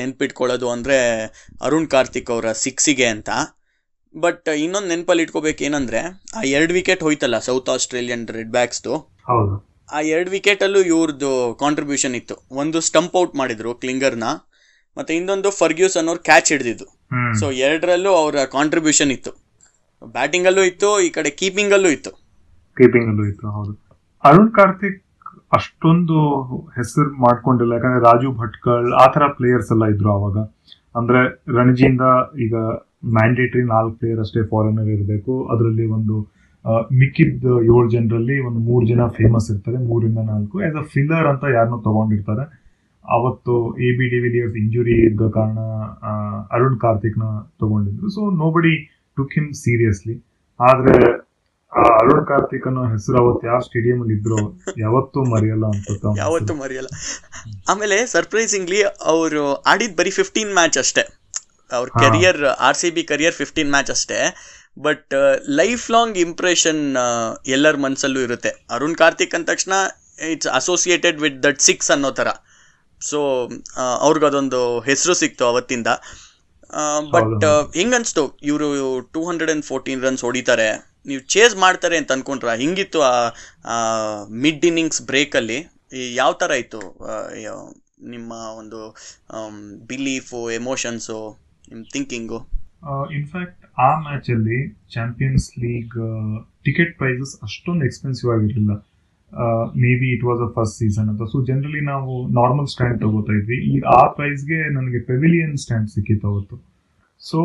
ನೆನ್ಪಿಟ್ಕೊಳ್ಳೋದು 0.00 0.68
ಅಂದರೆ 0.74 0.98
ಅರುಣ್ 1.66 1.88
ಕಾರ್ತಿಕ್ 1.94 2.30
ಅವರ 2.34 2.52
ಸಿಕ್ಸಿಗೆ 2.64 3.06
ಅಂತ. 3.14 3.30
ಬಟ್ 4.14 4.48
ಇನ್ನೊಂದು 4.64 4.88
ನೆನಪಲ್ಲಿ 4.92 5.22
ಇಟ್ಕೋಬೇಕು 5.26 5.62
ಏನಂದ್ರೆ 5.68 6.00
ಆ 6.38 6.42
ಎರಡು 6.56 6.72
ವಿಕೆಟ್ 6.78 7.02
ಹೋಯ್ತಲ್ಲ 7.06 7.38
ಸೌತ್ 7.48 7.70
ಆಸ್ಟ್ರೇಲಿಯನ್ 7.74 8.24
ರೆಡ್ 8.36 8.52
ಬ್ಯಾಕ್ಸ್ದು 8.58 8.94
ಆ 9.96 10.00
ಎರಡು 10.14 10.30
ವಿಕೆಟಲ್ಲೂ 10.36 10.80
ಇವ್ರದ್ದು 10.92 11.30
ಕಾಂಟ್ರಿಬ್ಯೂಷನ್ 11.62 12.14
ಇತ್ತು. 12.20 12.34
ಒಂದು 12.62 12.78
ಸ್ಟಂಪ್ 12.88 13.14
ಔಟ್ 13.20 13.34
ಮಾಡಿದ್ರು 13.40 13.70
ಕ್ಲಿಂಗರ್ನ 13.82 14.28
ಮತ್ತೆ 14.96 15.12
ಇನ್ನೊಂದು 15.20 15.48
ಫರ್ಗ್ಯೂಸ್ 15.60 15.96
ಅನ್ನೋರು 16.00 16.20
ಕ್ಯಾಚ್ 16.28 16.48
ಹಿಡಿದಿದ್ದು. 16.52 16.86
ಸೊ 17.40 17.46
ಎರಡರಲ್ಲೂ 17.66 18.10
ಅವರ 18.22 18.44
ಕಾಂಟ್ರಿಬ್ಯೂಷನ್ 18.56 19.12
ಇತ್ತು. 19.16 19.32
ಬ್ಯಾಟಿಂಗಲ್ಲೂ 20.16 20.64
ಇತ್ತು 20.70 20.90
ಈ 21.06 21.08
ಕಡೆ 21.16 21.30
ಕೀಪಿಂಗಲ್ಲೂ 21.40 21.90
ಇತ್ತು. 21.96 22.12
ಕೀಪಿಂಗ್ 22.80 23.08
ಅಲ್ಲೂ 23.12 23.24
ಇತ್ತು, 23.32 23.46
ಹೌದು. 23.58 23.72
ಅರುಣ್ 24.24 24.50
ಕಾರ್ತಿಕ್ 24.58 24.98
ಅಷ್ಟೊಂದು 25.56 26.18
ಹೆಸರು 26.78 27.10
ಮಾಡ್ಕೊಂಡಿಲ್ಲ, 27.24 27.72
ಯಾಕಂದ್ರೆ 27.76 28.02
ರಾಜು 28.08 28.30
ಭಟ್ಕಳ್, 28.40 28.88
ಆ 29.02 29.06
ತರ 29.14 29.26
ಪ್ಲೇಯರ್ಸ್ 29.38 29.70
ಎಲ್ಲ 29.74 29.84
ಇದ್ರು 29.94 30.10
ಅವಾಗ 30.18 30.38
ಅಂದ್ರೆ 30.98 31.20
ರಣಜಿಯಿಂದ 31.58 32.04
ಈಗ 32.44 32.54
ಮ್ಯಾಂಡೇಟರಿ 33.16 33.62
ನಾಲ್ಕು 33.74 33.94
ಪ್ಲೇಯರ್ 33.98 34.20
ಅಷ್ಟೇ 34.24 34.42
ಫಾರಿನರ್ 34.52 34.90
ಇರಬೇಕು. 34.96 35.32
ಅದರಲ್ಲಿ 35.52 35.84
ಒಂದು 35.96 36.16
ಮಿಕ್ಕಿದ್ದ 36.64 36.86
ಮಿಕ್ಕಿದ 37.00 37.46
ಏಳು 37.72 37.84
ಜನರಲ್ಲಿ 37.92 38.36
ಒಂದು 38.46 38.60
ಮೂರು 38.68 38.84
ಜನ 38.90 39.02
ಫೇಮಸ್ 39.18 39.46
ಇರ್ತಾರೆ, 39.52 39.78
ಮೂರಿಂದ 39.90 40.20
ನಾಲ್ಕು. 40.32 40.56
ಆಸ್ 40.66 40.78
ಅ 40.82 40.84
ಫಿಲ್ಲರ್ 40.94 41.28
ಅಂತ 41.32 41.44
ಯಾರನ್ನೂ 41.56 41.78
ತಗೊಂಡಿರ್ತಾರೆ. 41.86 42.44
ಅವತ್ತು 43.04 43.54
A 43.86 43.90
B 43.98 44.06
de 44.12 44.18
Villiers 44.24 44.56
injury 44.62 44.96
ಇದ್ದ 45.08 45.28
ಕಾರಣ 45.36 45.58
ಅರುಣ್ 46.56 46.78
ಕಾರ್ತಿಕ್ನ 46.84 47.26
ತಗೊಂಡಿದ್ರು. 47.62 48.08
So 48.16 48.22
nobody 48.56 48.74
took 49.16 49.34
him 49.38 49.48
seriously 49.62 50.16
ಆದ್ರೆ 50.60 50.96
ಅರುಣ್ 51.72 52.24
ಕಾರ್ತಿಕ್ 52.30 52.66
ಅನ್ನೋ 52.68 52.82
ಹೆಸರು 52.92 53.16
ಅವತ್ತು 53.22 53.44
ಯಾವ 53.50 53.58
ಸ್ಟೇಡಿಯಂ 53.66 53.98
ಅಲ್ಲಿ 54.02 54.14
ಇದ್ರು 54.18 54.38
ಯಾವತ್ತೂ 54.84 55.20
ಮರೆಯಲ್ಲ 55.32 55.64
ಅಂತ 55.72 56.18
ಯಾವತ್ತೂ 56.18 56.54
ಮರೆಯಲ್ಲ. 56.54 56.90
ಆಮೇಲೆ 57.70 57.96
ಸರ್ಪ್ರೈಸಿಂಗ್ಲಿ 58.14 58.80
ಅವರು 59.12 59.42
ಆಡಿದ್ 59.72 59.96
ಬರೀ 60.00 60.12
ಫಿಫ್ಟೀನ್ 60.20 60.52
ಮ್ಯಾಚ್ 60.58 60.78
ಅಷ್ಟೇ. 60.84 61.04
ಅವ್ರ 61.70 61.88
career 62.02 62.40
R 62.68 62.78
C 62.82 62.90
B 62.90 63.02
career 63.02 63.36
fifteen 63.40 63.70
match 63.70 63.90
ಅಷ್ಟೇ. 63.96 64.18
ಬಟ್ 64.86 65.14
ಲೈಫ್ 65.60 65.84
ಲಾಂಗ್ 65.90 66.16
ಇಂಪ್ರೆಷನ್ 66.26 66.82
ಎಲ್ಲರ 67.46 67.76
ಮನಸ್ಸಲ್ಲೂ 67.86 68.20
ಇರುತ್ತೆ. 68.20 68.50
ಅರುಣ್ 68.70 68.96
ಕಾರ್ತಿಕ್ 69.02 69.34
ಅಂದ 69.34 69.46
ತಕ್ಷಣ 69.52 69.72
it's 70.32 70.50
associated 70.60 71.18
with 71.20 71.38
that 71.46 71.60
six 71.60 71.90
ಅನ್ನೋ 71.96 72.10
ಥರ. 72.20 72.28
ಸೊ 73.00 73.18
ಅವ್ರಿಗದೊಂದು 74.06 74.60
ಹೆಸರು 74.80 75.14
ಸಿಕ್ತು 75.14 75.44
ಅವತ್ತಿಂದ. 75.44 75.88
ಬಟ್ 77.14 77.44
ಹೆಂಗ್ 77.44 77.76
ಹೆಂಗನ್ಸ್ತು 77.80 78.24
ಇವರು 78.42 78.68
two 79.14 79.20
hundred 79.28 79.50
and 79.50 79.64
fourteen 79.64 80.02
runs 80.06 80.24
ಹೊಡಿತಾರೆ. 80.28 80.70
ನೀವು 81.08 81.22
ಚೇಸ್ 81.34 81.56
ಮಾಡ್ತಾರೆ 81.56 81.96
ಅಂತ 81.96 82.12
ಅನ್ಕೊಂಡ್ರ, 82.12 82.48
ಹಿಂಗಿತ್ತು 82.62 83.00
ಆ 83.02 83.76
ಮಿಡ್ 84.44 84.66
ಇನ್ನಿಂಗ್ಸ್ 84.66 85.02
ಬ್ರೇಕಲ್ಲಿ 85.02 85.58
ಯಾವ 86.14 86.32
ಥರ 86.32 86.50
ಇತ್ತು 86.50 86.80
ನಿಮ್ಮ 88.10 88.32
ಒಂದು 88.58 88.80
ಬಿಲೀಫು 89.86 90.50
ಎಮೋಷನ್ಸು 90.50 91.18
ನಿಮ್ಮ 91.68 91.84
ಥಿಂಕಿಂಗು 91.92 92.38
ಇನ್ಫ್ಯಾಕ್ಟ್ 93.12 93.64
ಆ 93.78 93.88
ಮ್ಯಾಚಲ್ಲಿ 94.00 94.58
ಚಾಂಪಿಯನ್ಸ್ 94.94 95.46
ಲೀಗ್ 95.58 95.94
ಟಿಕೆಟ್ 96.64 96.92
ಪ್ರೈಸಸ್ 96.98 97.32
ಅಷ್ಟೊಂದು 97.42 97.84
ಎಕ್ಸ್ಪೆನ್ಸಿವ್ 97.84 98.32
ಆಗಿರಲಿಲ್ಲ. 98.32 98.74
Maybe 100.00 100.08
it 100.14 100.24
was 100.24 100.40
a 100.40 100.48
first 100.56 100.78
season 100.78 101.08
ಅಂತ. 101.08 101.22
ಸೊ 101.32 101.38
ಜನರಲಿ 101.44 101.80
ನಾವು 101.80 102.12
ನಾರ್ಮಲ್ 102.40 102.66
ಸ್ಟ್ಯಾಂಡ್ 102.66 102.98
ತಗೋತಾ 103.00 103.32
ಇದ್ವಿ. 103.32 103.58
ಈ, 103.70 103.74
ಆ 103.96 104.00
ಪ್ರೈಸ್ಗೆ 104.12 104.60
ನನಗೆ 104.74 105.00
ಪೆವಿಲಿಯನ್ 105.00 105.56
ಸ್ಟ್ಯಾಂಡ್ 105.56 105.90
ಸಿಕ್ಕಿತ್ತು 105.90 106.28
ಅವತ್ತು. 106.28 106.56
ಸೊ 107.20 107.38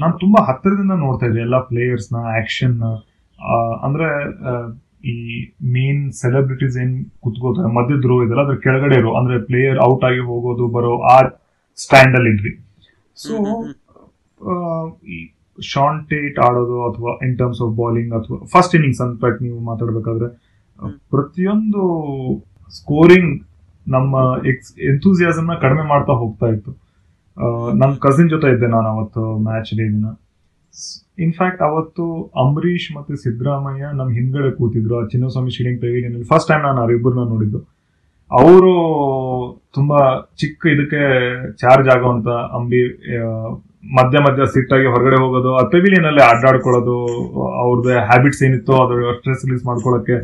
ನಾನು 0.00 0.14
ತುಂಬಾ 0.22 0.40
ಹತ್ತಿರದಿಂದ 0.48 0.94
ನೋಡ್ತಾ 1.04 1.26
ಇದ್ದೆ 1.30 1.40
ಎಲ್ಲ 1.46 1.58
ಪ್ಲೇಯರ್ಸ್ನ 1.70 2.18
ಆಕ್ಷನ್ 2.40 2.76
ಅಂದ್ರೆ 3.86 4.08
ಈ 5.12 5.16
ಮೇನ್ 5.74 6.02
ಸೆಲೆಬ್ರಿಟೀಸ್ 6.20 6.76
ಏನ್ 6.82 6.94
ಕುತ್ಕೋತಾರೆ 7.24 7.68
ಮಧ್ಯದ್ರು 7.78 8.14
ಇದೆಲ್ಲ 8.24 8.42
ಅದ್ರ 8.46 8.56
ಕೆಳಗಡೆ 8.66 8.96
ಇರೋ. 9.00 9.10
ಅಂದ್ರೆ 9.18 9.36
ಪ್ಲೇಯರ್ 9.48 9.78
ಔಟ್ 9.88 10.04
ಆಗಿ 10.08 10.22
ಹೋಗೋದು 10.30 10.64
ಬರೋ 10.76 10.92
ಆ 11.12 11.16
ಸ್ಟ್ಯಾಂಡ್ 11.78 12.16
ಅಲ್ಲಿ 12.18 12.30
ಇದ್ವಿ. 12.34 12.52
ಸೊ 13.24 13.34
ಈ 15.14 15.18
ಶಾನ್ 15.58 16.00
ಟೇಟ್ 16.10 16.36
ಆಡೋದು 16.46 16.76
ಅಥವಾ 16.88 17.12
ಇನ್ 17.26 17.36
ಟರ್ಮ್ಸ್ 17.38 17.62
ಆಫ್ 17.66 17.72
ಬೌಲಿಂಗ್ 17.82 18.12
ಅಥವಾ 18.18 18.38
ಫಸ್ಟ್ 18.54 18.74
ಇನ್ನಿಂಗ್ಸ್ 18.78 19.02
ಅನ್ಫ್ಯಾಕ್ಟ್ 19.06 19.40
ನೀವು 19.46 19.58
ಮಾತಾಡ್ಬೇಕಾದ್ರೆ 19.70 20.28
ಪ್ರತಿಯೊಂದು 21.14 21.84
ಸ್ಕೋರಿಂಗ್ 22.78 23.32
ನಮ್ಮ 23.86 24.16
ಎಕ್ಸ್ 24.52 24.70
ಎಂಥೂಸಿಯಾಸಮ್ನ 24.90 25.50
ನ 25.52 25.56
ಕಡಿಮೆ 25.64 25.84
ಮಾಡ್ತಾ 25.92 26.14
ಹೋಗ್ತಾ 26.22 26.48
ಇತ್ತು. 26.54 26.72
ನನ್ನ 27.80 27.92
ಕಸಿನ್ 28.06 28.30
ಜೊತೆ 28.34 28.48
ಇದ್ದೆ 28.54 28.68
ನಾನು 28.76 28.88
ಅವತ್ತು 28.94 29.22
ಮ್ಯಾಚ್ 29.46 29.70
ಡೇ 29.78 29.84
ದಿನ. 29.96 30.08
ಇನ್ಫ್ಯಾಕ್ಟ್ 31.24 31.62
ಅವತ್ತು 31.68 32.04
ಅಂಬರೀಷ್ 32.42 32.88
ಮತ್ತು 32.96 33.12
ಸಿದ್ದರಾಮಯ್ಯ 33.22 33.84
ನಮ್ಮ 33.98 34.10
ಹಿಂದ್ಗಡೆ 34.18 34.50
ಕೂತಿದ್ರು. 34.58 34.94
ಆ 35.00 35.04
ಚಿನ್ನಸ್ವಾಮಿ 35.12 35.52
ಶೀಲಿಂಗ್ 35.56 35.80
ಪೆವಿಲಿಯನ್ 35.84 36.16
ಫಸ್ಟ್ 36.30 36.48
ಟೈಮ್ 36.50 36.62
ನಾನು 36.68 36.80
ಅವರಿಬ್ಬರನ್ನ 36.84 37.24
ನೋಡಿದ್ದು. 37.34 37.60
ಅವರು 38.30 38.72
ತುಂಬಾ 39.76 40.00
ಚಿಕ್ಕ 40.40 40.66
ಇದಕ್ಕೆ 40.74 41.02
ಚಾರ್ಜ್ 41.62 41.88
ಆಗೋವಂಥ 41.94 42.28
ಅಂಬಿ 42.58 42.82
ಮಧ್ಯ 43.98 44.18
ಮಧ್ಯ 44.26 44.42
ಸಿಟ್ಟಾಗಿ 44.54 44.88
ಹೊರಗಡೆ 44.94 45.18
ಹೋಗೋದು, 45.22 45.50
ಆ 45.60 45.62
ಪೆವಿಲಿಯನ್ 45.74 46.06
ಅಲ್ಲಿ 46.10 46.22
ಅಡ್ಡಾಡ್ಕೊಳ್ಳೋದು 46.30 46.96
ಅವ್ರದ್ದು 47.62 47.90
ಹ್ಯಾಬಿಟ್ಸ್ 48.10 48.42
ಏನಿತ್ತು 48.46 48.74
ಅದ್ರ 48.84 49.12
ಸ್ಟ್ರೆಸ್ 49.18 49.44
ರಿಲೀಸ್ 49.46 49.64
ಮಾಡ್ಕೊಳ್ಳೋಕೆ 49.68 50.16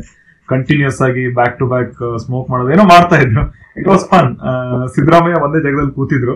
ಕಂಟಿನ್ಯೂಸ್ 0.49 0.99
ಆಗಿ 1.07 1.23
ಬ್ಯಾಕ್ 1.39 1.55
ಟು 1.61 1.67
ಬ್ಯಾಕ್ 1.73 1.95
ಸ್ಮೋಕ್ 2.23 2.47
ಮಾಡೋದು, 2.53 2.71
ಏನೋ 2.75 2.83
ಮಾಡ್ತಾ 2.95 3.17
ಇದ್ರು. 3.25 3.43
ಇಟ್ 3.79 3.87
ವಾಸ್ 3.93 4.03
ಫನ್ 4.11 4.29
ಸಿದ್ದರಾಮಯ್ಯ 4.95 5.39
ಒಂದೇ 5.45 5.61
ಜಾಗದಲ್ಲಿ 5.67 5.95
ಕೂತಿದ್ರು. 5.99 6.35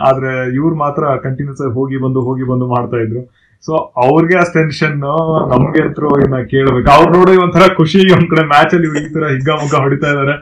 ಆದ್ರೆ 0.00 0.54
ಇವ್ರು 0.54 0.76
ಮಾತ್ರ 0.76 1.02
ಕಂಟಿನ್ಯೂಸ್ 1.16 1.60
ಆಗಿ 1.60 1.72
ಹೋಗಿ 1.72 1.96
ಬಂದು 1.96 2.20
ಹೋಗಿ 2.20 2.42
ಬಂದು 2.42 2.66
ಮಾಡ್ತಾ 2.66 2.96
ಇದ್ರು. 2.96 3.22
ಸೊ 3.66 3.72
ಅವ್ರಿಗೆ 3.96 4.38
ಆ 4.38 4.42
ಟೆನ್ಷನ್ 4.54 4.98
ನಮ್ಗೆ 5.00 5.82
ಅಂತರೂ 5.82 6.20
ಇನ್ನ 6.20 6.38
ಕೇಳ್ಬೇಕು. 6.50 6.90
ಅವ್ರು 6.90 7.12
ನೋಡಿ 7.12 7.36
ಒಂಥರ 7.42 7.74
ಖುಷಿ 7.76 8.12
ಒಂದ್ 8.14 8.30
ಕಡೆ 8.30 8.46
ಮ್ಯಾಚ್ 8.46 8.74
ಅಲ್ಲಿ 8.74 8.88
ಈ 9.02 9.12
ತರ 9.14 9.26
ಹಿಗ್ಗ 9.26 9.50
ಮುಗ್ಗ 9.50 9.74
ಹೊಡಿತಾ 9.74 10.08
ಇದಾರೆ. 10.10 10.34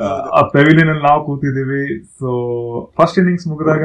ಆ, 0.00 0.40
ಪೆವಿಲಿನ್ 0.52 0.88
ಅಲ್ಲಿ 0.88 1.02
ನಾವು 1.02 1.24
ಕೂತಿದೀವಿ 1.24 2.04
ಸೊ 2.18 2.28
ಫಸ್ಟ್ 2.98 3.18
ಇನ್ನಿಂಗ್ಸ್ 3.18 3.46
ಮುಗಿದಾಗ 3.48 3.84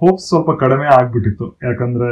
ಹೋಪ್ಸ್ 0.00 0.28
ಸ್ವಲ್ಪ 0.28 0.50
ಕಡಿಮೆ 0.50 0.86
ಆಗ್ಬಿಟ್ಟಿತ್ತು. 0.86 1.58
ಯಾಕಂದ್ರೆ 1.62 2.10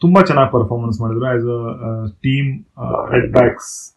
ತುಂಬಾ 0.00 0.20
ಚೆನ್ನಾಗಿ 0.22 0.50
ಪರ್ಫಾರ್ಮೆನ್ಸ್ 0.52 1.00
ಮಾಡಿದ್ರು. 1.00 1.26
As 1.26 1.46
a 1.46 2.06
team 2.22 2.50
Redbacks 3.32 3.92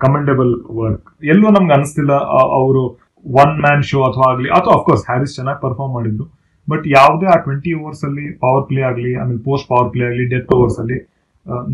commendable 0.00 0.52
work 0.70 1.24
ಎಲ್ಲೂ 1.24 1.50
ನಮ್ಗೆ 1.50 1.74
ಅನಿಸ್ತಿಲ್ಲ 1.74 2.12
ಅವರು 2.58 2.82
ಒನ್ 3.24 3.54
ಮ್ಯಾನ್ 3.64 3.82
ಶೋ 3.90 3.98
ಅಥವಾ 4.08 4.26
ಆಗಲಿ, 4.32 4.48
ಅಥವಾ 4.58 4.74
ಅಫ್ಕೋರ್ಸ್ 4.78 5.04
ಹ್ಯಾರಿಸ್ 5.10 5.34
ಚೆನ್ನಾಗಿ 5.38 5.60
ಪರ್ಫಾರ್ಮ್ 5.66 5.94
ಮಾಡಿದ್ರು 5.98 6.26
ಬಟ್ 6.68 6.84
ಯಾವುದೇ 6.98 7.26
ಆ 7.34 7.36
ಟ್ವೆಂಟಿ 7.44 7.70
ಓವರ್ಸ್ 7.80 8.02
ಅಲ್ಲಿ 8.08 8.26
ಪವರ್ 8.42 8.66
ಪ್ಲೇ 8.70 8.82
ಆಗಲಿ 8.90 9.12
ಆಮೇಲೆ 9.20 9.40
ಪೋಸ್ಟ್ 9.46 9.68
ಪವರ್ 9.70 9.88
ಪ್ಲೇ 9.92 10.04
ಆಗಲಿ 10.08 10.26
ಡೆತ್ 10.34 10.52
ಓವರ್ಸ್ 10.56 10.78
ಅಲ್ಲಿ 10.82 10.98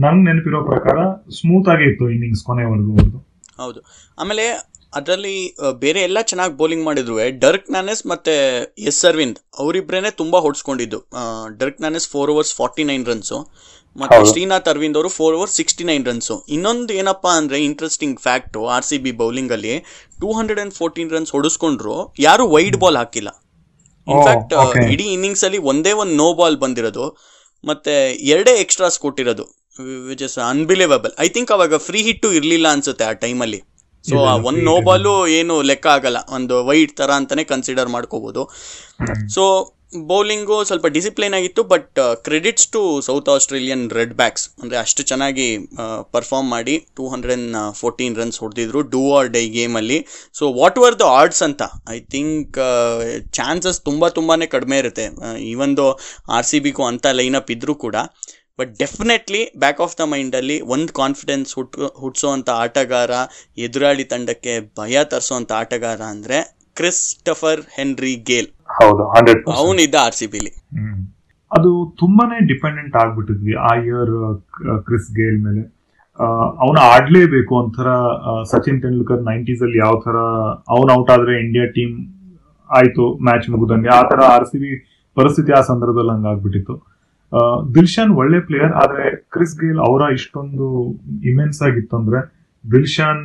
ನಂಗೆ 0.03 0.25
ನೆನಪಿರೋ 0.29 0.61
ಪ್ರಕಾರ 0.71 0.99
ಸ್ಮೂತ್ 1.39 1.69
ಆಗಿತ್ತು 1.75 2.07
ಇನ್ನಿಂಗ್ಸ್ 2.15 2.45
ಕೊನೆವರೆಗೂ 2.49 2.93
ಅವ್ರದ್ದು 2.95 3.21
ಹೌದು. 3.59 3.81
ಆಮೇಲೆ 4.19 4.45
ಅದರಲ್ಲಿ 4.93 5.37
ಬೇರೆ 5.85 6.01
ಎಲ್ಲ 6.09 6.19
ಚೆನ್ನಾಗಿ 6.31 6.55
ಬೌಲಿಂಗ್ 6.61 6.85
ಮಾಡಿದ್ರು 6.85 7.15
ಡರ್ಕ್ 7.45 7.69
ನಾನೆಸ್ 7.77 8.03
ಮತ್ತೆ 8.13 8.35
ಎಸ್ 8.91 9.01
ಅರ್ವಿಂದ್, 9.11 9.39
ಅವರಿಬ್ರೇನೆ 9.63 10.11
ತುಂಬಾ 10.21 10.39
ಹೊಡ್ಸ್ಕೊಂಡಿದ್ದು. 10.47 10.99
Dirk 11.61 11.81
Nannes 11.85 12.07
four 12.13 12.31
overs 12.35 12.53
forty 12.61 12.85
nine 12.91 13.05
runs 13.11 13.39
ಮತ್ತೆ. 13.97 14.17
ಶ್ರೀನಾಥ್ 14.31 14.69
ಅರವಿಂದ್ 14.69 14.97
ಅವರು 14.97 15.11
four 15.17 15.35
over 15.37 15.51
sixty 15.51 15.85
nine 15.85 16.05
runs 16.07 16.31
ಇನ್ನೊಂದು 16.57 16.95
ಏನಪ್ಪಾ 16.95 17.33
ಅಂದ್ರೆ 17.41 17.59
interesting 17.69 18.17
fact 18.21 18.61
R 18.67 18.85
C 18.85 18.99
B 18.99 19.13
bowling 19.21 19.53
ಅಲ್ಲಿ 19.53 19.75
two 20.21 20.31
hundred 20.33 20.61
and 20.61 20.75
fourteen 20.75 21.11
runs 21.11 21.33
ಹೊಡಿಸ್ಕೊಂಡ್ರು 21.37 21.97
ಯಾರು 22.21 22.47
ವೈಡ್ 22.49 22.79
ಬಾಲ್ 22.85 22.99
ಹಾಕಿಲ್ಲ. 23.03 23.31
In fact. 24.07 24.55
ಇಡೀ 24.95 25.07
ಇನ್ನಿಂಗ್ಸ್ 25.13 25.45
ಅಲ್ಲಿ 25.45 25.61
ಒಂದೇ 25.73 25.93
ಒಂದು 26.03 26.15
ನೋ 26.15 26.29
ಬಾಲ್ 26.35 26.57
ಬಂದಿರೋದು 26.57 27.05
ಮತ್ತೆ 27.65 27.95
ಎರಡೇ 28.33 28.55
ಎಕ್ಸ್ಟ್ರಾಸ್ 28.65 28.99
ಕೊಟ್ಟಿರೋದು 28.99 29.45
which 30.09 30.23
is 30.23 30.37
unbelievable 30.49 31.15
I 31.19 31.29
think 31.29 31.53
ಅವಾಗ 31.53 31.77
ಫ್ರೀ 31.87 32.01
ಹಿಟ್ಟು 32.03 32.29
ಇರಲಿಲ್ಲ 32.39 32.67
ಅನ್ಸುತ್ತೆ 32.69 33.05
ಆ 33.05 33.15
ಟೈಮಲ್ಲಿ 33.25 33.61
ಸೊ 34.05 34.17
ಆ 34.25 34.35
ಒಂದ್ 34.49 34.61
ನೋ. 34.65 34.75
ಬಾಲು 34.89 35.13
ಏನು 35.37 35.55
ಲೆಕ್ಕ 35.71 35.87
ಆಗಲ್ಲ. 35.95 36.19
ಒಂದು 36.37 36.55
ವೈಡ್ 36.67 36.93
ತರ 36.97 37.11
ಅಂತಾನೆ 37.21 37.45
ಕನ್ಸಿಡರ್ 37.45 37.89
ಮಾಡ್ಕೋಬಹುದು 37.89 38.43
ಸೊ 39.29 39.45
ಬೌಲಿಂಗು 40.11 40.57
ಸ್ವಲ್ಪ 40.69 40.87
ಡಿಸಿಪ್ಲಿನ್ 40.97 41.35
ಆಗಿತ್ತು, 41.39 41.63
but 41.73 41.99
credits 42.27 42.69
to 42.75 42.83
south 43.09 43.29
Australian 43.35 43.85
Redbacks 44.21 44.45
ಅಂದರೆ 44.63 44.79
ಅಷ್ಟು 44.83 45.03
ಚೆನ್ನಾಗಿ 45.11 45.47
ಪರ್ಫಾರ್ಮ್ 46.17 46.49
ಮಾಡಿ 46.57 46.75
two 46.99 47.07
hundred 47.15 47.41
and 47.41 47.57
fourteen 47.81 48.17
runs 48.21 48.39
ಹೊಡೆದಿದ್ರು 48.45 48.83
do 48.95 49.03
or 49.19 49.31
die 49.37 49.45
ಗೇಮಲ್ಲಿ 49.59 49.99
so 50.39 50.47
what 50.61 50.79
were 50.85 50.97
the 51.03 51.07
odds 51.19 51.43
ಅಂತ? 51.49 51.63
ಐ 51.97 51.99
ಥಿಂಕ್ 52.15 52.59
ಚಾನ್ಸಸ್ 53.41 53.81
ತುಂಬ 53.89 54.09
ತುಂಬಾ 54.19 54.37
ಕಡಿಮೆ 54.57 54.79
ಇರುತ್ತೆ. 54.85 55.07
ಈವನ್ 55.53 55.75
ದೋ 55.83 55.89
ಆರ್ 56.39 56.49
ಸಿ 56.51 56.61
ಬಿಗೂ 56.67 56.85
ಅಂಥ 56.93 57.07
ಲೈನಪ್ 57.21 57.53
ಇದ್ದರೂ 57.57 57.77
ಕೂಡ 57.85 57.97
but 58.61 58.73
definitely 58.81 59.41
back 59.63 59.81
of 59.85 59.95
the 60.01 60.05
ಮೈಂಡಲ್ಲಿ 60.11 60.57
ಒಂದು 60.75 60.91
ಕಾನ್ಫಿಡೆನ್ಸ್ 60.99 61.53
ಹುಟ್ 61.59 61.77
ಹುಟ್ಟಿಸೋವಂಥ 62.03 62.49
ಆಟಗಾರ, 62.65 63.11
ಎದುರಾಳಿ 63.67 64.05
ತಂಡಕ್ಕೆ 64.13 64.55
ಭಯ 64.81 65.05
ತರಿಸೋವಂಥ 65.13 65.53
ಆಟಗಾರ 65.63 66.01
ಅಂದರೆ 66.15 66.39
ಕ್ರಿಸ್ಟಫರ್ 66.79 67.61
ಹೆನ್ರಿ 67.77 68.15
ಗೇಲ್. 68.29 68.49
ಹೌದು 68.79 69.05
ಹಂಡ್ರೆಡ್ 69.15 69.43
ಅವನಿದ್ದ 69.61 69.97
ಆರ್ 70.07 70.17
ಸಿ 70.21 70.27
ಬಿಲಿ. 70.35 70.53
ಅದು 71.51 71.71
ತುಂಬಾನೇ 72.01 72.39
ಡಿಪೆಂಡೆಂಟ್ 72.51 72.95
ಆಗ್ಬಿಟ್ಟಿದ್ವಿ 73.03 73.55
ಆ 73.69 73.73
ಇಯರ್ 73.87 74.15
ಕ್ರಿಸ್ 74.87 75.09
ಗೇಲ್ 75.19 75.39
ಮೇಲೆ. 75.47 75.63
ಅವನು 76.65 76.81
ಆಡ್ಲೇಬೇಕು 76.95 77.53
ಒಂಥರ 77.61 77.89
ಸಚಿನ್ 78.53 78.81
ತೆಂಡೂಲ್ಕರ್ 78.85 79.23
ನೈಂಟೀಸ್ 79.29 79.63
ಅಲ್ಲಿ 79.67 79.79
ಯಾವ 79.85 79.95
ತರ 80.07 80.17
ಅವನ್ 80.75 80.91
ಔಟ್ 80.97 81.11
ಆದ್ರೆ 81.15 81.35
ಇಂಡಿಯಾ 81.45 81.67
ಟೀಮ್ 81.77 81.95
ಆಯ್ತು 82.71 83.05
ಮ್ಯಾಚ್ 83.29 83.47
ಮುಗಿದಂಗೆ. 83.55 83.91
ಆ 83.99 84.03
ತರ 84.11 84.21
ಆರ್ 84.35 84.47
ಸಿ 84.51 84.59
ಬಿ 84.63 84.73
ಪರಿಸ್ಥಿತಿ 85.17 85.53
ಆ 85.59 85.63
ಸಂದರ್ಭದಲ್ಲಿ 85.71 86.13
ಹಂಗಾಗ್ಬಿಟ್ಟಿತ್ತು 86.17 86.77
ದಿಲ್ಶಾನ್ 87.77 88.13
ಒಳ್ಳೆ 88.21 88.39
ಪ್ಲೇಯರ್ 88.49 88.75
ಆದ್ರೆ 88.83 89.05
ಕ್ರಿಸ್ 89.35 89.55
ಗೇಲ್ 89.61 89.81
ಅವರ 89.87 90.03
ಇಷ್ಟೊಂದು 90.19 90.67
ಇಮೆನ್ಸ್ 91.31 91.61
ಆಗಿತ್ತು 91.69 91.95
ಅಂದ್ರೆ 92.01 92.21
ದಿಲ್ಶಾನ್ 92.65 93.25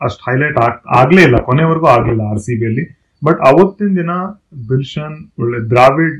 ಅಷ್ಟು 0.00 0.22
ಹೈಲೈಟ್ 0.28 0.58
ಆಗ್ಲೇ 1.00 1.22
ಇಲ್ಲ 1.28 1.38
ಕೊನೆವರೆಗೂ 1.48 1.88
ಆಗಲಿಲ್ಲ 1.96 2.22
ಆರ್ 2.32 2.42
ಸಿ 2.46 2.54
ಬಿ 2.60 2.66
ಅಲ್ಲಿ. 2.70 2.84
ಬಟ್ 3.26 3.40
ಅವತ್ತಿನ 3.50 3.90
ದಿನ 4.00 4.12
ಬಿಲ್ಶನ್ 4.70 5.16
ಒಳ್ಳೆ 5.42 5.58
ದ್ರಾವಿಡ್ 5.72 6.18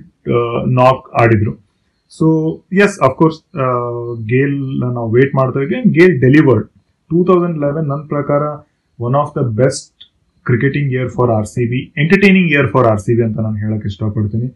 ನಾಕ್ 0.81 1.05
ಆಡಿದ್ರು. 1.23 1.53
So 2.13 2.27
yes 2.85 2.97
of course 3.09 3.39
Gayle 4.33 4.57
ನಾವು 4.97 5.09
ವೇಟ್ 5.17 5.33
ಮಾಡ್ತಾ 5.41 5.61
ಇದ್ವಿ. 5.65 5.81
Gayle 5.99 6.15
delivered 6.25 6.67
two 7.11 7.19
thousand 7.31 7.59
eleven 7.65 7.87
ನನ್ನ 7.93 8.05
ಪ್ರಕಾರ 8.15 8.43
one 8.99 9.17
of 9.23 9.33
the 9.39 9.43
best 9.63 9.91
cricketing 10.47 10.91
year 10.97 11.11
for 11.17 11.31
R 11.37 11.49
C 11.55 11.65
B 11.71 11.81
entertaining 12.03 12.51
year 12.55 12.69
for 12.75 12.87
R 12.93 13.03
C 13.05 13.13
B 13.19 13.23
ಅಂತ 13.27 13.39
ನಾನು 13.47 13.59
ಹೇಳಕ್ 13.65 13.85
ಇಷ್ಟಪಡ್ತೀನಿ. 13.91 14.49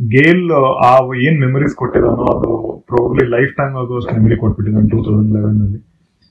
ಗೇಲ್ 0.00 0.44
ಆ 0.88 0.92
ಏನ್ 1.26 1.38
ಮೆಮರೀಸ್ 1.44 1.74
ಕೊಟ್ಟಿದ್ದಾನೋ 1.80 2.26
ಅದು 2.34 2.50
ಪ್ರಾಬ್ಲಿ 2.92 3.24
ಲೈಫ್ 3.34 3.52
ಟೈಮ್ 3.58 3.74
ಆಗೋಷ್ಟು 3.82 4.14
ಮೆಮರಿ 4.18 4.36
ಕೊಟ್ಬಿಟ್ಟಿದ್ದಾನೆ 4.42 4.88
ಟೂ 4.94 5.00
ತೌಸಂಡ್ 5.06 5.32
ಲೆವೆನ್ 5.38 5.58
ಅಲ್ಲಿ. 5.64 5.80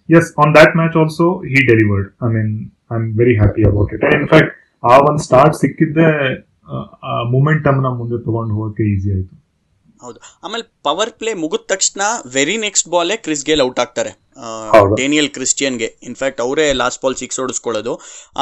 Yes 0.09 0.29
on 0.43 0.53
that 0.59 0.73
match 0.79 0.95
also 1.01 1.27
he 1.51 1.59
delivered 1.71 2.07
I 2.25 2.29
mean 2.37 2.51
I 2.91 2.95
am 2.99 3.07
very 3.21 3.35
happy 3.41 3.63
about 3.71 3.91
it 3.97 4.03
in fact 4.19 4.53
ಆ 4.89 4.95
ಒಂದು 5.09 5.21
ಸ್ಟಾರ್ಟ್ 5.27 5.55
ಸಿಕ್ಕಿದ್ದೆ 5.63 6.07
ಮೊಮೆಂಟಮ್ನ 7.35 7.87
ಮುಂದೆ 7.99 8.17
ತಗೊಂಡು 8.25 8.53
ಹೋಗಕ್ಕೆ 8.57 8.83
ಈಸಿ 8.93 9.09
ಆಯ್ತು. 9.15 9.35
ಹೌದು. 10.03 10.19
ಆಮೇಲೆ 10.45 10.63
ಪವರ್ 10.85 11.11
ಪ್ಲೇ 11.19 11.31
ಮುಗಿದ 11.41 11.65
ತಕ್ಷಣ 11.71 12.03
ವೆರಿ 12.35 12.55
ನೆಕ್ಸ್ಟ್ 12.63 12.87
ಬಾಲೇ 12.93 13.15
ಕ್ರಿಸ್ 13.25 13.43
ಗೇಲ್ 13.49 13.61
ಔಟ್ 13.65 13.79
ಆಗ್ತಾರೆ. 13.83 14.11
ಡೇನಿಯಲ್ 14.99 15.29
ಕ್ರಿಸ್ಟಿಯನ್ಗೆ 15.35 15.87
ಇನ್ಫ್ಯಾಕ್ಟ್ 16.09 16.39
ಅವರೇ 16.45 16.65
ಲಾಸ್ಟ್ 16.81 16.99
ಬಾಲ್ 17.03 17.17
ಸಿಕ್ಸ್ 17.21 17.39
ಹೊಡಿಸ್ಕೊಳ್ಳೋದು. 17.41 17.93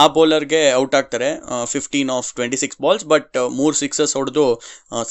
ಆ 0.02 0.04
ಬೌಲರ್ಗೆ 0.18 0.62
ಔಟ್ 0.82 0.96
ಆಗ್ತಾರೆ. 1.00 1.30
Fifteen 1.74 2.12
of 2.18 2.30
twenty 2.38 2.60
six 2.64 2.80
balls 2.86 3.06
but 3.14 3.38
ಮೂರು 3.60 3.76
ಸಿಕ್ಸಸ್ 3.84 4.14
ಹೊಡೆದು 4.20 4.46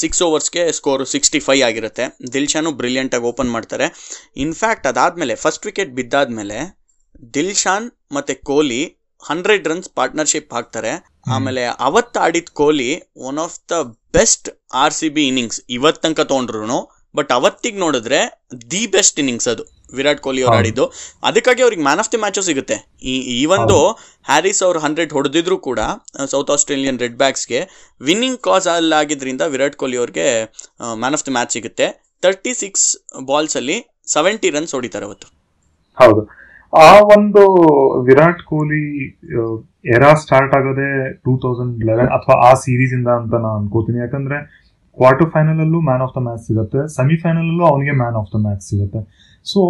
ಸಿಕ್ಸ್ 0.02 0.22
ಓವರ್ಸ್ಗೆ 0.28 0.64
ಸ್ಕೋರ್ 0.78 1.04
ಸಿಕ್ಸ್ಟಿ 1.14 1.40
ಫೈವ್ 1.48 1.62
ಆಗಿರುತ್ತೆ. 1.68 2.06
ದಿಲ್ಶಾನು 2.36 2.72
ಬ್ರಿಲಿಯಂಟಾಗಿ 2.80 3.28
ಓಪನ್ 3.32 3.52
ಮಾಡ್ತಾರೆ. 3.56 3.88
ಇನ್ಫ್ಯಾಕ್ಟ್ 4.46 4.88
ಅದಾದಮೇಲೆ 4.92 5.36
ಫಸ್ಟ್ 5.44 5.66
ವಿಕೆಟ್ 5.70 5.92
ಬಿದ್ದಾದ್ಮೇಲೆ 6.00 6.60
ದಿಲ್ಶಾನ್ 7.38 7.88
ಮತ್ತು 8.18 8.34
ಕೊಹ್ಲಿ 8.50 8.82
ಹಂಡ್ರೆಡ್ 9.22 9.64
ರನ್ಸ್ 9.70 9.88
ಪಾರ್ಟ್ನರ್ಶಿಪ್ 9.98 10.52
ಹಾಕ್ತಾರೆ. 10.56 10.90
ಆಮೇಲೆ 11.34 11.62
ಅವತ್ 11.86 12.18
ಆಡಿದ 12.24 12.50
Kohli 12.60 12.90
one 13.28 13.38
of 13.44 13.56
the 13.72 13.76
best 14.16 14.48
R 14.82 14.94
C 14.98 15.08
B 15.16 15.24
innings 15.30 15.58
ಇವತ್ 15.76 15.98
ತನಕ 16.04 16.22
ತೊಗೊಂಡ್ರು 16.32 16.78
ಬಟ್ 17.18 17.30
ಅವತ್ತಿಗೆ 17.36 17.78
ನೋಡಿದ್ರೆ 17.84 18.20
ದಿ 18.72 18.80
ಬೆಸ್ಟ್ 18.94 19.18
ಇನ್ನಿಂಗ್ಸ್ 19.22 19.48
ಅದು 19.52 19.62
ವಿರಾಟ್ 19.98 20.20
ಕೊಹ್ಲಿ 20.24 20.42
ಅವ್ರು. 20.44 20.54
ಆಡಿದ್ದು. 20.58 20.84
ಅದಕ್ಕಾಗಿ 21.28 21.62
ಅವ್ರಿಗೆ 21.66 21.82
ಮ್ಯಾನ್ 21.86 22.00
ಆಫ್ 22.02 22.10
ದಿ 22.12 22.18
ಮ್ಯಾಚು 22.24 22.42
ಸಿಗುತ್ತೆ. 22.48 22.76
ಈ 23.12 23.14
ಈ 23.36 23.38
ಒಂದು 23.56 23.76
ಹ್ಯಾರಿಸ್ 24.30 24.60
ಅವ್ರು 24.66 24.78
ಹಂಡ್ರೆಡ್ 24.84 25.12
ಹೊಡೆದಿದ್ರು 25.16 25.56
ಕೂಡ 25.68 25.80
ಸೌತ್ 26.32 26.50
ಆಸ್ಟ್ರೇಲಿಯನ್ 26.54 26.98
ರೆಡ್ 27.04 27.16
ಬ್ಯಾಕ್ಸ್ಗೆ 27.22 27.60
ವಿನ್ನಿಂಗ್ 28.00 28.40
ಕಾಸ್ 28.48 28.68
ಆಗಿದ್ರಿಂದ 29.00 29.42
ವಿರಾಟ್ 29.54 29.78
ಕೊಹ್ಲಿ 29.82 29.98
ಅವ್ರಿಗೆ 30.02 30.26
ಮ್ಯಾನ್ 31.02 31.16
ಆಫ್ 31.18 31.24
ದಿ 31.28 31.34
ಮ್ಯಾಚ್ 31.38 31.54
ಸಿಗುತ್ತೆ. 31.56 31.88
ತರ್ಟಿ 32.26 32.52
ಸಿಕ್ಸ್ 32.62 32.86
ಬಾಲ್ಸಲ್ಲಿ 33.30 33.78
ಸೆವೆಂಟಿ 34.14 34.50
ರನ್ಸ್ 34.56 34.74
ಹೊಡಿತಾರೆ 34.78 35.06
ಅವತ್ತು. 35.08 35.28
ಹೌದು. 35.98 36.22
ಆ 36.72 36.88
ಒಂದು 37.14 37.42
ವಿರಾಟ್ 38.06 38.40
ಕೊಹ್ಲಿ 38.48 38.84
ಎರಾ 39.94 40.10
ಸ್ಟಾರ್ಟ್ 40.22 40.54
ಆಗೋದೇ 40.58 40.88
ಟೂ 41.24 41.32
ತೌಸಂಡ್ 41.44 41.84
ಲೆವೆನ್ 41.88 42.10
ಅಥವಾ 42.16 42.34
ಆ 42.48 42.50
ಸೀರೀಸ್ 42.64 42.92
ಇಂದ 42.96 43.10
ಅಂತ 43.20 43.34
ನಾನು 43.44 43.56
ಅನ್ಕೋತೀನಿ. 43.60 43.98
ಯಾಕಂದ್ರೆ 44.04 44.38
ಕ್ವಾರ್ಟರ್ 44.98 45.30
ಫೈನಲ್ 45.34 45.60
ಅಲ್ಲೂ 45.64 45.80
ಮ್ಯಾನ್ 45.88 46.02
ಆಫ್ 46.06 46.14
ದ 46.16 46.20
ಮ್ಯಾಚ್ 46.26 46.42
ಸಿಗುತ್ತೆ 46.48 46.80
ಸೆಮಿಫೈನಲ್ 46.98 47.48
ಅಲ್ಲೂ 47.52 47.64
ಅವನಿಗೆ 47.70 47.92
ಮ್ಯಾನ್ 48.00 48.16
ಆಫ್ 48.20 48.30
ದ 48.34 48.38
ಮ್ಯಾಚ್ 48.46 48.64
ಸಿಗುತ್ತೆ. 48.70 49.00
ಸೊ 49.46 49.60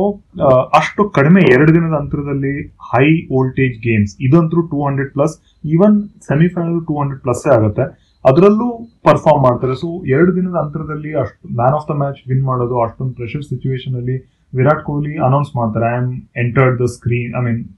ಅಷ್ಟು 0.81 1.03
ಕಡಿಮೆ 1.19 1.41
ಎರಡು 1.55 1.71
ದಿನದ 1.77 1.95
ಅಂತರದಲ್ಲಿ 2.03 2.55
ಹೈ 2.91 3.07
ವೋಲ್ಟೇಜ್ 3.35 3.77
ಗೇಮ್ಸ್ 3.87 4.15
ಇದಂತೂ 4.27 4.63
two 4.73 4.79
hundred 4.87 5.13
plus 5.17 5.35
even 5.75 5.97
semifinal 6.31 6.81
two 6.89 6.97
hundred 7.01 7.23
plus 7.27 7.45
ಆಗುತ್ತೆ. 7.57 7.87
ಅದರಲ್ಲೂ 8.25 8.69
ಪರ್ಫಾರ್ಮ್ 9.09 9.43
ಮಾಡ್ತಾರೆ. 9.49 9.75
ಸೊ 9.83 9.89
ಎರಡು 10.15 10.33
ದಿನದ 10.39 10.57
ಅಂತರದಲ್ಲಿ 10.65 11.13
ಅಷ್ಟು 11.23 11.53
man 11.61 11.77
of 11.79 11.87
the 11.91 11.97
match 12.03 12.19
win 12.33 12.45
ಮಾಡೋದು 12.51 12.77
ಅಷ್ಟೊಂದು 12.87 13.15
ಪ್ರೆಷರ್ 13.21 13.45
ಸಿಚುವೇಶನ್ 13.53 13.97
ಅಲ್ಲಿ 14.01 14.17
ವಿರಾಟ್ 14.55 14.85
ಕೊಹ್ಲಿ 14.85 15.25
ಅನೌನ್ಸ್ 15.25 15.57
ಮಾಡ್ತಾರೆ 15.57 15.95
I 15.95 15.99
am 15.99 16.15
entered 16.37 16.83
the 16.83 16.85
screen 16.85 17.35
I 17.39 17.45
mean 17.45 17.69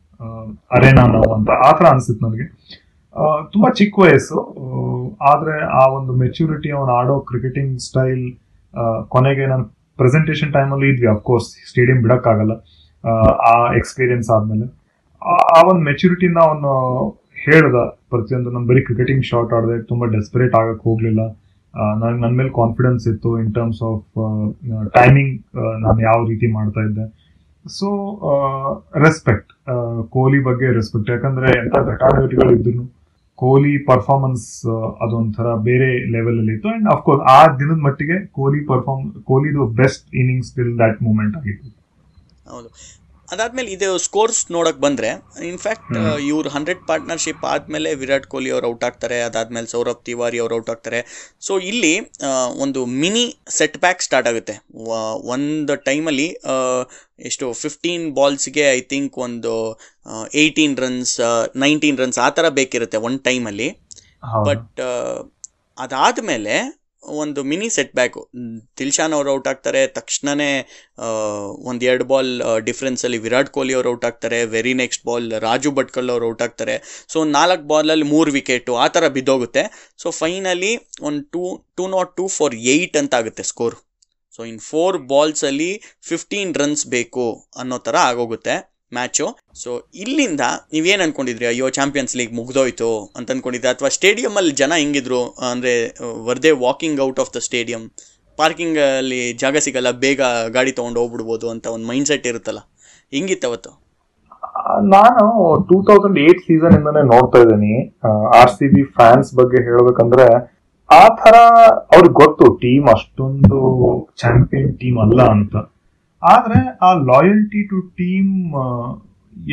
arena 0.73 1.07
ನಾವು 1.07 1.35
ಅಂತ. 1.35 1.50
ಆ 1.50 1.73
ಥರ 1.73 1.85
ಅನ್ಸುತ್ತೆ 1.85 2.27
ನನಗೆ. 2.27 2.45
ತುಂಬಾ 3.53 3.71
ಚಿಕ್ಕ 3.71 3.99
ವಯಸ್ಸು. 3.99 4.39
ಆದ್ರೆ 5.21 5.65
ಆ 5.65 5.91
ಒಂದು 5.91 6.12
ಮೆಚುರಿಟಿ 6.12 6.71
ಅವನು 6.71 6.93
ಆಡೋ 6.93 7.21
ಕ್ರಿಕೆಟಿಂಗ್ 7.21 7.81
ಸ್ಟೈಲ್ 7.81 8.33
ಕೊನೆಗೆ 9.09 9.47
ನಾನು 9.47 9.65
ಪ್ರೆಸೆಂಟೇಷನ್ 9.97 10.53
ಟೈಮಲ್ಲಿ 10.53 10.89
ಇದ್ವಿ 10.89 11.09
ಅಫ್ಕೋರ್ಸ್ 11.09 11.47
ಸ್ಟೇಡಿಯಂ 11.47 12.03
ಬಿಡಕ್ಕಾಗಲ್ಲ. 12.03 12.53
ಆ, 13.31 13.73
ಎಕ್ಸ್ಪೀರಿಯನ್ಸ್ 13.75 14.31
ಆದ್ಮೇಲೆ. 14.31 14.81
ಆ- 15.27 15.62
ಒಂದು 15.67 15.85
ಮೆಚುರಿಟಿನ 15.85 16.37
ಅವನು 16.41 17.09
ಹೇಳ್ದ 17.45 17.75
ಪ್ರತಿಯೊಂದು 17.85 18.50
ನಾನು 18.50 18.67
ಬರೀ 18.67 18.81
ಕ್ರಿಕೆಟಿಂಗ್ 18.81 19.25
ಶಾಟ್ 19.25 19.53
ಆಡಿದೆ 19.53 19.83
ತುಂಬಾ 19.83 20.07
ಡೆಸ್ಪರೇಟ್ 20.07 20.55
ಆಗಕ್ಕೆ 20.55 20.85
ಹೋಗ್ಲಿಲ್ಲ. 20.85 21.21
ನನಗೆ 22.00 22.21
ನನ್ನ 22.23 22.35
ಮೇಲೆ 22.41 22.53
ಕಾನ್ಫಿಡೆನ್ಸ್ 22.61 23.05
ಇತ್ತು 23.12 23.31
ಇನ್ 23.41 23.50
ಟರ್ಮ್ಸ್ 23.57 23.83
ಆಫ್ 23.91 24.07
ಟೈಮಿಂಗ್ 24.99 25.35
ನಾನು 25.85 25.99
ಯಾವ 26.09 26.19
ರೀತಿ 26.31 26.47
ಮಾಡ್ತಾ 26.59 26.83
ಇದ್ದೆ. 26.89 27.05
ಸೊ 27.79 27.89
ರೆಸ್ಪೆಕ್ಟ್ 29.07 29.50
ಕೊಹ್ಲಿ 30.15 30.41
ಬಗ್ಗೆ 30.49 30.69
ರೆಸ್ಪೆಕ್ಟ್ 30.79 31.11
ಯಾಕಂದ್ರೆ 31.15 31.49
ಎಂತ 31.62 31.77
ಘಟಾನುಘಟಿಗಳು 31.93 32.53
ಇದ್ರು 32.59 32.85
ಕೊಹ್ಲಿ 33.43 33.75
ಪರ್ಫಾರ್ಮೆನ್ಸ್ 33.91 34.47
ಅದೊಂಥರ 35.05 35.49
ಬೇರೆ 35.69 35.91
ಲೆವೆಲ್ 36.15 36.39
ಅಲ್ಲಿ 36.41 36.55
ಇತ್ತು. 36.57 36.69
ಅಂಡ್ 36.77 36.89
ಅಫ್ಕೋರ್ಸ್ 36.95 37.23
ಆ 37.35 37.39
ದಿನದ 37.61 37.81
ಮಟ್ಟಿಗೆ 37.87 38.17
Kohli 38.39 38.61
perform 38.73 39.07
ಕೊಹ್ಲಿದು 39.31 39.67
best 39.83 40.05
innings 40.23 40.50
till 40.57 40.75
that 40.83 40.99
moment 41.09 41.37
ಆಗಿತ್ತು. 41.41 41.71
ಹೌದು. 42.53 42.71
ಅದಾದ್ಮೇಲೆ 43.34 43.70
ಇದು 43.76 43.88
ಸ್ಕೋರ್ಸ್ 44.04 44.40
ನೋಡಕ್ 44.56 44.78
ಬಂದ್ರೆ 44.84 45.10
ಇನ್ಫ್ಯಾಕ್ಟ್. 45.50 45.96
ಇವ್ರು 46.30 46.49
ಹಂಡ್ರೆಡ್ 46.54 46.80
ಪಾರ್ಟ್ನರ್ಶಿಪ್ 46.88 47.42
ಆದ್ಮೇಲೆ 47.52 47.90
ವಿರಾಟ್ 48.00 48.26
ಕೊಹ್ಲಿ 48.32 48.50
ಅವ್ರು 48.56 48.66
ಔಟ್ 48.70 48.84
ಆಗ್ತಾರೆ 48.88 49.18
ಅದಾದ್ಮೇಲೆ 49.28 49.68
ಸೌರಭ್ 49.75 50.00
ತಿವಾರಿ 50.08 50.38
ಅವ್ರು 50.44 50.54
ಔಟ್ 50.58 50.70
ಆಗ್ತಾರೆ. 50.75 51.00
ಸೊ 51.46 51.52
ಇಲ್ಲಿ 51.70 51.94
ಒಂದು 52.64 52.82
ಮಿನಿ 53.02 53.25
ಸೆಟ್ 53.58 53.78
ಬ್ಯಾಕ್ 53.84 54.02
ಸ್ಟಾರ್ಟ್ 54.08 54.28
ಆಗುತ್ತೆ 54.32 54.56
ಒಂದು 55.34 55.76
ಟೈಮಲ್ಲಿ 55.90 56.28
ಎಷ್ಟು 57.30 57.46
ಫಿಫ್ಟೀನ್ 57.62 58.04
ಬಾಲ್ಸ್ಗೆ 58.18 58.66
ಐ 58.78 58.80
ಥಿಂಕ್ 58.94 59.16
ಒಂದು 59.28 59.54
ಏಯ್ಟೀನ್ 60.42 60.76
ರನ್ಸ್ 60.84 61.14
ನೈನ್ಟೀನ್ 61.64 61.99
ರನ್ಸ್ 62.02 62.20
ಆ 62.26 62.28
ಥರ 62.38 62.49
ಬೇಕಿರುತ್ತೆ 62.60 63.00
ಒಂದು 63.08 63.22
ಟೈಮಲ್ಲಿ 63.30 63.68
ಅಲ್ಲಿ. 63.68 64.44
ಬಟ್ 64.49 64.80
ಅದಾದಮೇಲೆ 65.78 66.54
ಒಂದು 67.23 67.40
ಮಿನಿ 67.50 67.69
ಸೆಟ್ 67.75 67.92
ಬ್ಯಾಕು 67.99 68.21
ದಿಲ್ಶಾನ್ 68.80 69.14
ಅವ್ರು 69.19 69.28
ಔಟ್ 69.35 69.49
ಆಗ್ತಾರೆ 69.52 69.80
ತಕ್ಷಣವೇ 69.99 70.50
ಒಂದು 71.71 71.83
ಎರಡು 71.90 72.04
ಬಾಲ್ 72.11 72.30
ಡಿಫ್ರೆನ್ಸಲ್ಲಿ 72.69 73.19
ವಿರಾಟ್ 73.26 73.50
ಕೊಹ್ಲಿ 73.57 73.75
ಅವ್ರು 73.78 73.90
ಔಟ್ 73.95 74.07
ಆಗ್ತಾರೆ 74.09 74.38
very 74.54 74.75
next 74.83 75.04
ball 75.09 75.28
Raju 75.47 75.71
Bhatkal 75.78 76.11
ಅವ್ರು 76.14 76.26
ಔಟ್ 76.30 76.42
ಆಗ್ತಾರೆ. 76.47 76.75
ಸೊ 77.12 77.19
ನಾಲ್ಕು 77.37 77.64
ಬಾಲಲ್ಲಿ 77.73 78.09
ಮೂರು 78.14 78.33
ವಿಕೆಟು 78.38 78.75
ಆ 78.85 78.88
ಥರ 78.97 79.09
ಬಿದ್ದೋಗುತ್ತೆ. 79.16 79.64
ಸೊ 80.02 80.11
ಫೈನಲಿ 80.21 80.73
ಒಂದು 81.09 81.23
two 81.35 81.45
two 81.78 81.87
not 81.97 82.12
two 82.19 82.26
for 82.38 82.57
eight 82.75 82.99
ಅಂತ 83.02 83.21
ಆಗುತ್ತೆ 83.21 83.45
ಸ್ಕೋರ್ 83.52 83.76
ಸೊ 84.37 84.42
ಇನ್ 84.50 84.61
ಫೋರ್ 84.71 84.99
ಬಾಲ್ಸಲ್ಲಿ 85.12 85.71
ಫಿಫ್ಟೀನ್ 86.11 86.52
ರನ್ಸ್ 86.62 86.85
ಬೇಕು 86.97 87.25
ಅನ್ನೋ 87.62 87.78
ಥರ 87.87 87.97
ಆಗೋಗುತ್ತೆ. 88.11 88.57
ಮ್ಯಾಚು 88.97 89.26
ಸೊ 89.62 89.70
ಇಲ್ಲಿಂದ 90.04 90.44
ನೀವೇನು 90.75 91.02
ಅನ್ಕೊಂಡಿದ್ರಿ? 91.06 91.47
ಅಯ್ಯೋ 91.50 91.66
ಚಾಂಪಿಯನ್ಸ್ 91.78 92.14
ಲೀಗ್ 92.20 92.32
ಮುಗ್ದೋಯ್ತು 92.38 92.90
ಅಂತ 93.18 93.35
ಅನ್ಕೊಂಡಿದ್ರಿ 93.35 93.70
ಅಥವಾ 93.75 93.90
ಸ್ಟೇಡಿಯಮಲ್ಲಿ 93.99 94.54
ಜನ 94.62 94.73
ಹೆಂಗಿದ್ರು? 94.82 95.20
ಅಂದರೆ 95.50 95.75
were they 96.28 96.52
walking 96.64 97.02
out 97.06 97.20
of 97.25 97.32
the 97.37 97.40
stadium 97.49 97.85
ಪಾರ್ಕಿಂಗಲ್ಲಿ 98.38 99.23
ಜಾಗ 99.42 99.56
ಸಿಗಲ್ಲ, 99.66 99.90
ಬೇಗ 100.04 100.20
ಗಾಡಿ 100.56 100.73
ತೊಗೊಂಡು 100.78 100.99
ಹೋಗ್ಬಿಡ್ಬೋದು 101.02 101.47
ಅಂತ 101.54 101.66
ಒಂದು 101.76 101.87
ಮೈಂಡ್ 101.92 102.09
ಸೆಟ್ 102.11 102.26
ಇರುತ್ತಲ್ಲ. 102.30 102.61
ಹೆಂಗಿತ್ತು 103.16 103.47
ಅವತ್ತು? 103.50 103.73
ನಾನು 104.94 105.25
ಟೂ 105.68 105.76
ತೌಸಂಡ್ 105.88 106.18
ಏಟ್ 106.26 106.40
ಸೀಸನ್ 106.47 106.75
ಇಂದನೇ 106.78 107.02
ನೋಡ್ತಾ 107.12 107.38
ಇದ್ದೀನಿ. 107.44 107.75
ಆರ್ 108.38 108.52
ಸಿ 108.56 108.66
ಬಿ 108.75 108.82
ಫ್ಯಾನ್ಸ್ 108.97 109.30
ಬಗ್ಗೆ 109.40 109.59
ಹೇಳ್ಬೇಕಂದ್ರೆ, 109.68 110.26
ಆ 110.88 111.02
ತರ 111.20 111.37
ಅವ್ರಿಗೆ 111.94 112.14
ಗೊತ್ತು, 112.23 112.44
ಟೀಮ್ 112.64 112.87
ಅಷ್ಟೊಂದು 112.94 113.61
ಚಾಂಪಿಯನ್ 114.23 114.73
ಟೀಮ್ 114.80 114.99
ಅಲ್ಲ 115.04 115.20
ಅಂತ. 115.35 115.54
ಆದ್ರೆ 116.23 116.59
ಆ 116.87 116.91
ಲಾಯಲ್ಟಿ 117.11 117.62
ಟು 117.71 117.79
ಟೀಮ್ 118.00 118.33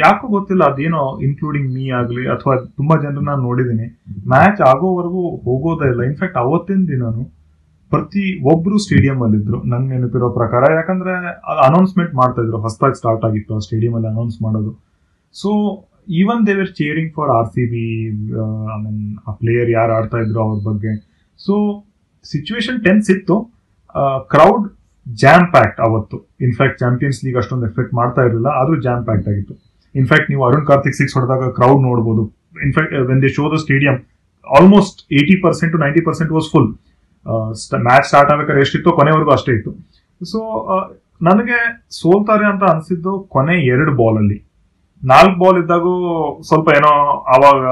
ಯಾಕೋ 0.04 0.26
ಗೊತ್ತಿಲ್ಲ, 0.36 0.64
ಅದೇನೋ 0.72 1.02
ಇನ್ಕ್ಲೂಡಿಂಗ್ 1.26 1.70
ಮೀ 1.76 1.84
ಆಗ್ಲಿ, 2.00 2.24
ಅಥವಾ 2.34 2.54
ತುಂಬಾ 2.78 2.96
ನಾನು 3.30 3.42
ನೋಡಿದ್ದೀನಿ 3.48 3.88
ಮ್ಯಾಚ್ 4.34 4.62
ಆಗೋವರೆಗೂ 4.72 5.24
ಹೋಗೋದೇ 5.48 5.88
ಇಲ್ಲ. 5.94 6.02
ಇನ್ಫ್ಯಾಕ್ಟ್ 6.12 6.40
ಅವತ್ತಿನ 6.44 6.84
ದಿನಾನು 6.92 7.24
ಪ್ರತಿ 7.92 8.24
ಒಬ್ರು 8.52 8.78
ಸ್ಟೇಡಿಯಂ 8.86 9.20
ಅಲ್ಲಿ 9.26 9.38
ಇದ್ರು 9.42 9.58
ನೆನಪಿರೋ 9.92 10.30
ಪ್ರಕಾರ. 10.40 10.64
ಯಾಕಂದ್ರೆ 10.80 11.14
ಅನೌನ್ಸ್ಮೆಂಟ್ 11.68 12.14
ಮಾಡ್ತಾ 12.22 12.42
ಇದ್ರು. 12.46 12.58
ಹೊಸದಾಗಿ 12.66 12.98
ಸ್ಟಾರ್ಟ್ 13.02 13.24
ಆಗಿತ್ತು 13.28 13.54
ಆ 13.58 13.62
ಸ್ಟೇಡಿಯಂ 13.68 13.94
ಅಲ್ಲಿ 13.98 14.10
ಅನೌನ್ಸ್ 14.14 14.38
ಮಾಡೋದು. 14.46 14.72
So 15.36 15.52
even 16.22 16.42
they 16.48 16.54
were 16.60 16.72
cheering 16.82 17.12
for 17.18 17.32
R 17.38 17.50
C 17.56 17.64
B 17.74 17.86
I 18.74 18.78
mean 18.84 19.04
ಆ 19.28 19.34
ಪ್ಲೇಯರ್ 19.42 19.72
ಯಾರು 19.78 19.94
ಆಡ್ತಾ 20.00 20.20
ಇದ್ರು 20.26 20.42
ಅವ್ರ 20.48 20.60
ಬಗ್ಗೆ. 20.70 20.94
ಸೊ 21.40 21.54
ಸಿಚುವೇಶನ್ 22.26 22.80
ಟೆನ್ಸ್ 22.88 23.10
ಇತ್ತು. 23.16 23.38
ಕ್ರೌಡ್ 24.34 24.66
ಜಾಮ್ 25.22 25.46
ಪ್ಯಾಕ್ಟ್ 25.56 25.80
ಅವತ್ತು 25.88 26.18
ಇನ್ಫ್ಯಾಕ್ಟ್ 26.46 26.78
ಚಾಂಪಿಯನ್ಸ್ 26.84 27.20
ಲೀಗ್ 27.26 27.38
ಅಷ್ಟೊಂದು 27.42 27.66
ಎಫೆಕ್ಟ್ 27.70 27.94
ಮಾಡ್ತಾ 28.00 28.22
ಇರಲಿಲ್ಲ 28.28 28.50
ಆದರೂ 28.62 28.76
ಜಾಮ್ 28.88 29.04
ಪ್ಯಾಕ್ಟ್ 29.10 29.28
ಆಗಿತ್ತು. 29.32 29.54
ಇನ್ಫ್ಯಾಕ್ಟ್ 29.96 30.30
ನೀವು 30.32 30.44
ಅರುಣ್ 30.48 30.66
ಕಾರ್ತಿಕ್ 30.70 30.98
ಸಿಕ್ಸ್ 31.00 31.14
ಹೊಡೆದಾಗ 31.18 31.44
ಕ್ರೌಡ್ 31.58 31.82
ನೋಡಬಹುದು 31.88 32.24
in fact 32.68 32.94
when 33.12 33.22
they 33.26 33.30
show 33.38 33.46
the 33.54 33.58
stadium 33.66 33.96
almost 34.48 35.00
eighty 35.20 35.38
percent 35.46 35.72
to 35.76 35.80
ninety 35.86 36.02
percent 36.08 36.32
was 36.38 36.50
full 36.54 36.70
match 37.88 38.08
start 38.10 38.32
ಆಗಬೇಕಾದ್ರೆ 38.34 38.64
ಎಷ್ಟಿತ್ತು 38.66 38.92
ಕೊನೆವರೆಗೂ 39.00 39.32
ಅಷ್ಟೇ 39.38 39.54
ಇತ್ತು. 39.58 39.72
ಸೊ 40.22 40.40
ನನಗೆ 41.28 41.60
ಸೋಲ್ತಾರೆ 42.00 42.46
ಅಂತ 42.52 42.64
ಅನ್ಸಿದ್ದು 42.74 43.14
ಕೊನೆ 43.36 43.56
ಎರಡು 43.74 43.94
ಬಾಲ್ 44.02 44.18
ಅಲ್ಲಿ. 44.22 44.38
ನಾಲ್ಕು 45.12 45.38
ಬಾಲ್ 45.44 45.58
ಇದ್ದಾಗೂ 45.64 45.94
ಸ್ವಲ್ಪ 46.50 46.68
ಏನೋ 46.78 46.92
ಆವಾಗ 47.36 47.64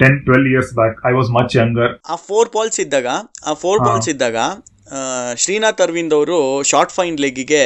ten 0.00 0.16
twelve 0.26 0.46
years 0.52 0.72
back 0.78 0.96
I 1.10 1.12
was 1.18 1.30
much 1.36 1.52
younger 1.60 1.92
ಆ 2.14 2.16
ಫೋರ್ 2.28 2.48
ಬಾಲ್ಸ್ 2.56 2.78
ಇದ್ದಾಗ 2.84 3.08
ಆ 3.50 3.54
ಫೋರ್ 3.62 3.80
ಬಾಲ್ಸ್ 3.86 4.08
ಇದ್ದಾಗ 4.14 4.36
ಶ್ರೀನಾಥ್ 5.42 5.80
ಅರವಿಂದ್ 5.86 6.14
ಅವರು 6.18 6.38
ಶಾರ್ಟ್ 6.70 6.92
ಫೈನ್ 6.96 7.16
ಲೆಗ್ಗೆ 7.24 7.64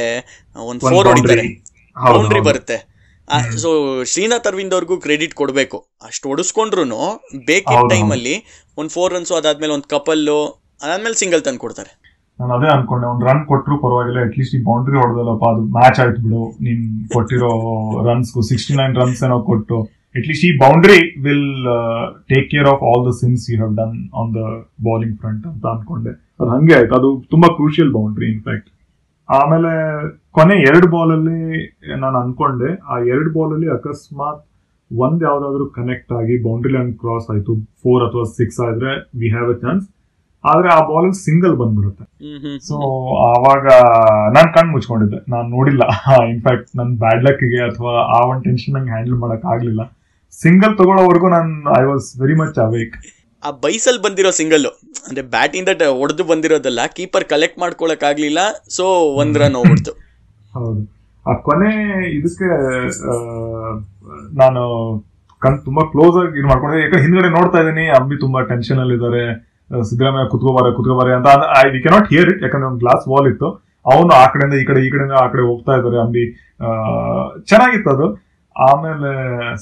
ಒಂದು 0.57 0.69
ಒಂದ್ 0.71 0.83
ಫೋರ್ 0.93 1.09
ಹೊಡಿತಾರೆ. 1.11 1.45
ಬೌಂಡ್ರಿ 1.97 2.43
ಬರುತ್ತೆ. 2.49 2.79
ಸೊ 3.63 3.71
ಶ್ರೀನಾಥ್ 4.13 4.47
ಅರವಿಂದ್ 4.51 4.75
ಅವ್ರಿಗೂ 4.77 4.97
ಕ್ರೆಡಿಟ್ 5.07 5.35
ಕೊಡಬೇಕು. 5.41 5.79
ಅಷ್ಟು 6.09 6.25
ಹೊಡಿಸ್ಕೊಂಡ್ರು 6.31 6.85
ಬೇಕಿದ್ದ 7.51 7.77
ಟೈಮ್ 7.77 7.91
ಟೈಮಲ್ಲಿ 7.95 8.35
ಒಂದು 8.81 8.93
ಫೋರ್ 8.97 9.13
ರನ್ಸ್ 9.17 9.33
ಅದಾದ್ಮೇಲೆ 9.41 9.73
ಒಂದು 9.79 9.89
ಕಪಲ್ಲು 9.95 10.39
ಅದಾದ್ಮೇಲೆ 10.85 11.17
ಸಿಂಗಲ್ 11.23 11.43
ತಂದು 11.47 11.63
ಕೊಡ್ತಾರೆ. 11.65 11.93
ನಾನು 12.39 12.53
ಅದೇ 12.57 12.69
ಅನ್ಕೊಂಡೆ 12.75 13.07
ಒಂದು 13.13 13.25
ರನ್ 13.29 13.43
ಕೊಟ್ಟರು 13.49 13.77
ಪರವಾಗಿಲ್ಲ 13.85 14.21
ಅಟ್ಲೀಸ್ಟ್ 14.27 14.55
ಈ 14.59 14.61
ಬೌಂಡ್ರಿ 14.69 14.99
ಹೊಡೆದಲ್ಲಪ್ಪ 15.03 15.47
ಅದು 15.53 15.63
ಮ್ಯಾಚ್ 15.79 15.99
ಆಯ್ತು 16.03 16.21
ಬಿಡು. 16.27 16.43
ನೀನ್ 16.67 16.85
ಕೊಟ್ಟಿರೋ 17.15 17.51
ರನ್ಸ್ಗೂ 18.09 18.43
ಸಿಕ್ಸ್ಟಿ 18.51 18.75
ನೈನ್ 18.81 18.95
ರನ್ಸ್ 19.03 19.21
ಏನೋ 19.27 19.39
ಕೊಟ್ಟು 19.51 19.79
ಅಟ್ಲೀಸ್ಟ್ 20.15 20.45
ಈ 20.49 20.53
boundary 20.63 21.01
will 21.25 21.49
take 22.31 22.47
care 22.53 22.69
of 22.73 22.83
all 22.89 23.03
the 23.09 23.13
sins 23.23 23.43
you 23.51 23.57
have 23.61 23.75
done 23.81 23.97
on 24.21 24.31
the 24.37 24.43
bowling 24.89 25.17
front 25.23 25.45
ಅಂತ 25.51 25.65
ಅನ್ಕೊಂಡೆ 25.75 26.13
ಅದು 26.41 26.49
ಹಂಗೆ 26.55 26.75
ಆಯ್ತು. 26.79 26.95
ಅದು 27.01 27.09
ತುಂಬಾ 27.33 27.49
ಕ್ರೂಷಿಯಲ್ 27.59 27.91
ಬೌಂಡ್ರಿ 27.97 28.29
ಇನ್ಫ್ಯಾಕ್ಟ್ 28.35 28.69
ಆಮೇಲೆ 29.29 29.73
ಕೊನೆ 30.37 30.55
ಎರಡು 30.71 30.87
ಬಾಲ್ 30.95 31.13
ಅಲ್ಲಿ 31.17 31.41
ನಾನು 31.97 32.17
ಅನ್ಕೊಂಡೆ 32.23 32.71
ಆ 32.93 32.97
ಎರಡು 33.13 33.31
ಬಾಲ್ 33.37 33.53
ಅಲ್ಲಿ 33.57 33.69
ಅಕಸ್ಮಾತ್ 33.77 34.41
ಒಂದ್ 34.91 35.23
ಯಾವ್ದಾದ್ರು 35.29 35.65
ಕನೆಕ್ಟ್ 35.79 36.13
ಆಗಿ 36.13 36.37
ಬೌಂಡ್ರಿ 36.47 36.73
ಲೈನ್ 36.77 36.93
ಕ್ರಾಸ್ 37.03 37.27
ಆಯ್ತು. 37.33 37.53
ಫೋರ್ 37.83 38.03
ಅಥವಾ 38.09 38.25
ಸಿಕ್ಸ್ 38.39 38.61
ಆದ್ರೆ 38.69 38.93
ವಿ 39.21 39.29
ಹ್ಯಾವ್ 39.29 39.51
ಅ 39.55 39.59
ಚಾನ್ಸ್ 39.65 39.85
ಆದ್ರೆ 40.45 40.69
ಆ 40.77 40.81
ಬಾಲ್ 40.91 41.05
ಅಲ್ಲಿ 41.07 41.21
ಸಿಂಗಲ್ 41.27 41.55
ಬಂದ್ಬಿಡುತ್ತೆ. 41.63 42.05
ಸೊ 42.69 42.77
ಆವಾಗ 43.31 43.67
ನಾನ್ 44.37 44.51
ಕಣ್ 44.57 44.71
ಮುಚ್ಕೊಂಡಿದ್ದೆ. 44.75 45.19
ನಾನ್ 45.35 45.47
ನೋಡಿಲ್ಲ. 45.57 45.83
ಇನ್ಫ್ಯಾಕ್ಟ್ 46.33 46.71
ನನ್ 46.81 46.93
ಬ್ಯಾಡ್ 47.05 47.25
ಲಕ್ಗೆ 47.29 47.61
ಅಥವಾ 47.71 47.93
ಆ 48.17 48.21
ಒಂದು 48.31 48.45
ಟೆನ್ಷನ್ 48.49 48.75
ನಂಗೆ 48.77 48.93
ಹ್ಯಾಂಡಲ್ 48.97 49.19
ಮಾಡಕ್ 49.25 49.45
ಆಗ್ಲಿಲ್ಲ. 49.55 49.83
ಸಿಂಗಲ್ 50.33 50.75
ತಗೊಳ್ಳೋವರೆಗೂ 50.81 51.29
ನಾನು 51.37 51.53
I 51.81 51.83
was 51.91 52.07
very 52.23 52.37
much 52.41 52.59
awake 52.67 52.95
ಆ 53.43 53.51
ಬೈಸಲ್ 53.65 53.99
ಬಂದಿರೋ 54.05 54.31
ಸಿಂಗಲ್ 54.39 54.67
ಅಂದ್ರೆ 55.07 55.23
ಬ್ಯಾಟಿಂದ 55.35 55.71
ಹೊಡೆದು 56.01 56.25
ಬಂದಿರೋದಲ್ಲ 56.31 56.81
ಕೀಪರ್ 56.97 57.27
ಕಲೆಕ್ಟ್ 57.33 57.59
ಮಾಡ್ಕೊಳಕ್ 57.63 58.05
ಆಗ್ಲಿಲ್ಲ 58.09 58.41
ಸೊ 58.77 58.85
ಒಂದ್ 59.21 59.39
ರನ್ 59.43 59.57
ಹೋಗ್ಬಿಡ್ತು. 59.59 59.93
ಹೌದು. 60.55 60.83
ಆ 61.27 61.33
ಕೊನೆ 61.47 61.71
ಇದಕ್ಕೆ 62.19 62.49
ನಾನು 64.43 64.63
ಕಣ್ 65.43 65.59
ತುಂಬಾ 65.69 65.83
ಕ್ಲೋಸ್ 65.93 66.17
ಆಗಿ 66.23 66.39
ಇದು 66.41 66.49
ಮಾಡ್ಕೊಂಡೆ. 66.53 66.79
ಯಾಕಂದ್ರೆ 66.83 67.03
ಹಿಂದ್ಗಡೆ 67.07 67.31
ನೋಡ್ತಾ 67.39 67.59
ಇದ್ದೀನಿ 67.63 67.85
ಅಂಬಿ 67.99 68.17
ತುಂಬಾ 68.25 68.41
ಟೆನ್ಷನ್ 68.53 68.81
ಅಲ್ಲಿ 68.85 68.95
ಇದ್ದಾರೆ 68.99 69.23
ಸಿದ್ದರಾಮಯ್ಯ 69.91 70.29
ಕುತ್ಕೋಬಾರೆ 70.33 70.71
ಕುತ್ಕೋಬಾರೆ 70.79 71.13
ಅಂತ 71.19 71.29
I 71.63 71.67
we 71.75 71.81
cannot 71.87 72.09
hear 72.13 72.31
it 72.33 72.43
ಯಾಕಂದ್ರೆ 72.47 72.69
ಒಂದು 72.71 72.83
ಗ್ಲಾಸ್ 72.85 73.05
ವಾಲ್ 73.13 73.29
ಇತ್ತು. 73.33 73.49
ಅವನು 73.87 74.13
ಆ 74.23 74.25
ಕಡೆಯಿಂದ 74.33 74.57
ಈ 74.63 74.65
ಕಡೆ 74.71 74.81
ಈ 74.87 74.91
ಕಡೆಯಿಂದ 74.95 75.17
ಆ 75.25 75.27
ಕಡೆ 75.35 75.45
ಹೋಗ್ತಾ 75.51 75.73
ಇದ್ದಾರೆ 75.79 75.99
ಅಂಬಿ. 76.05 76.25
ಚೆನ್ನಾಗಿತ್ತು 77.51 77.91
ಅದು. 77.97 78.07
ಆಮೇಲೆ 78.69 79.11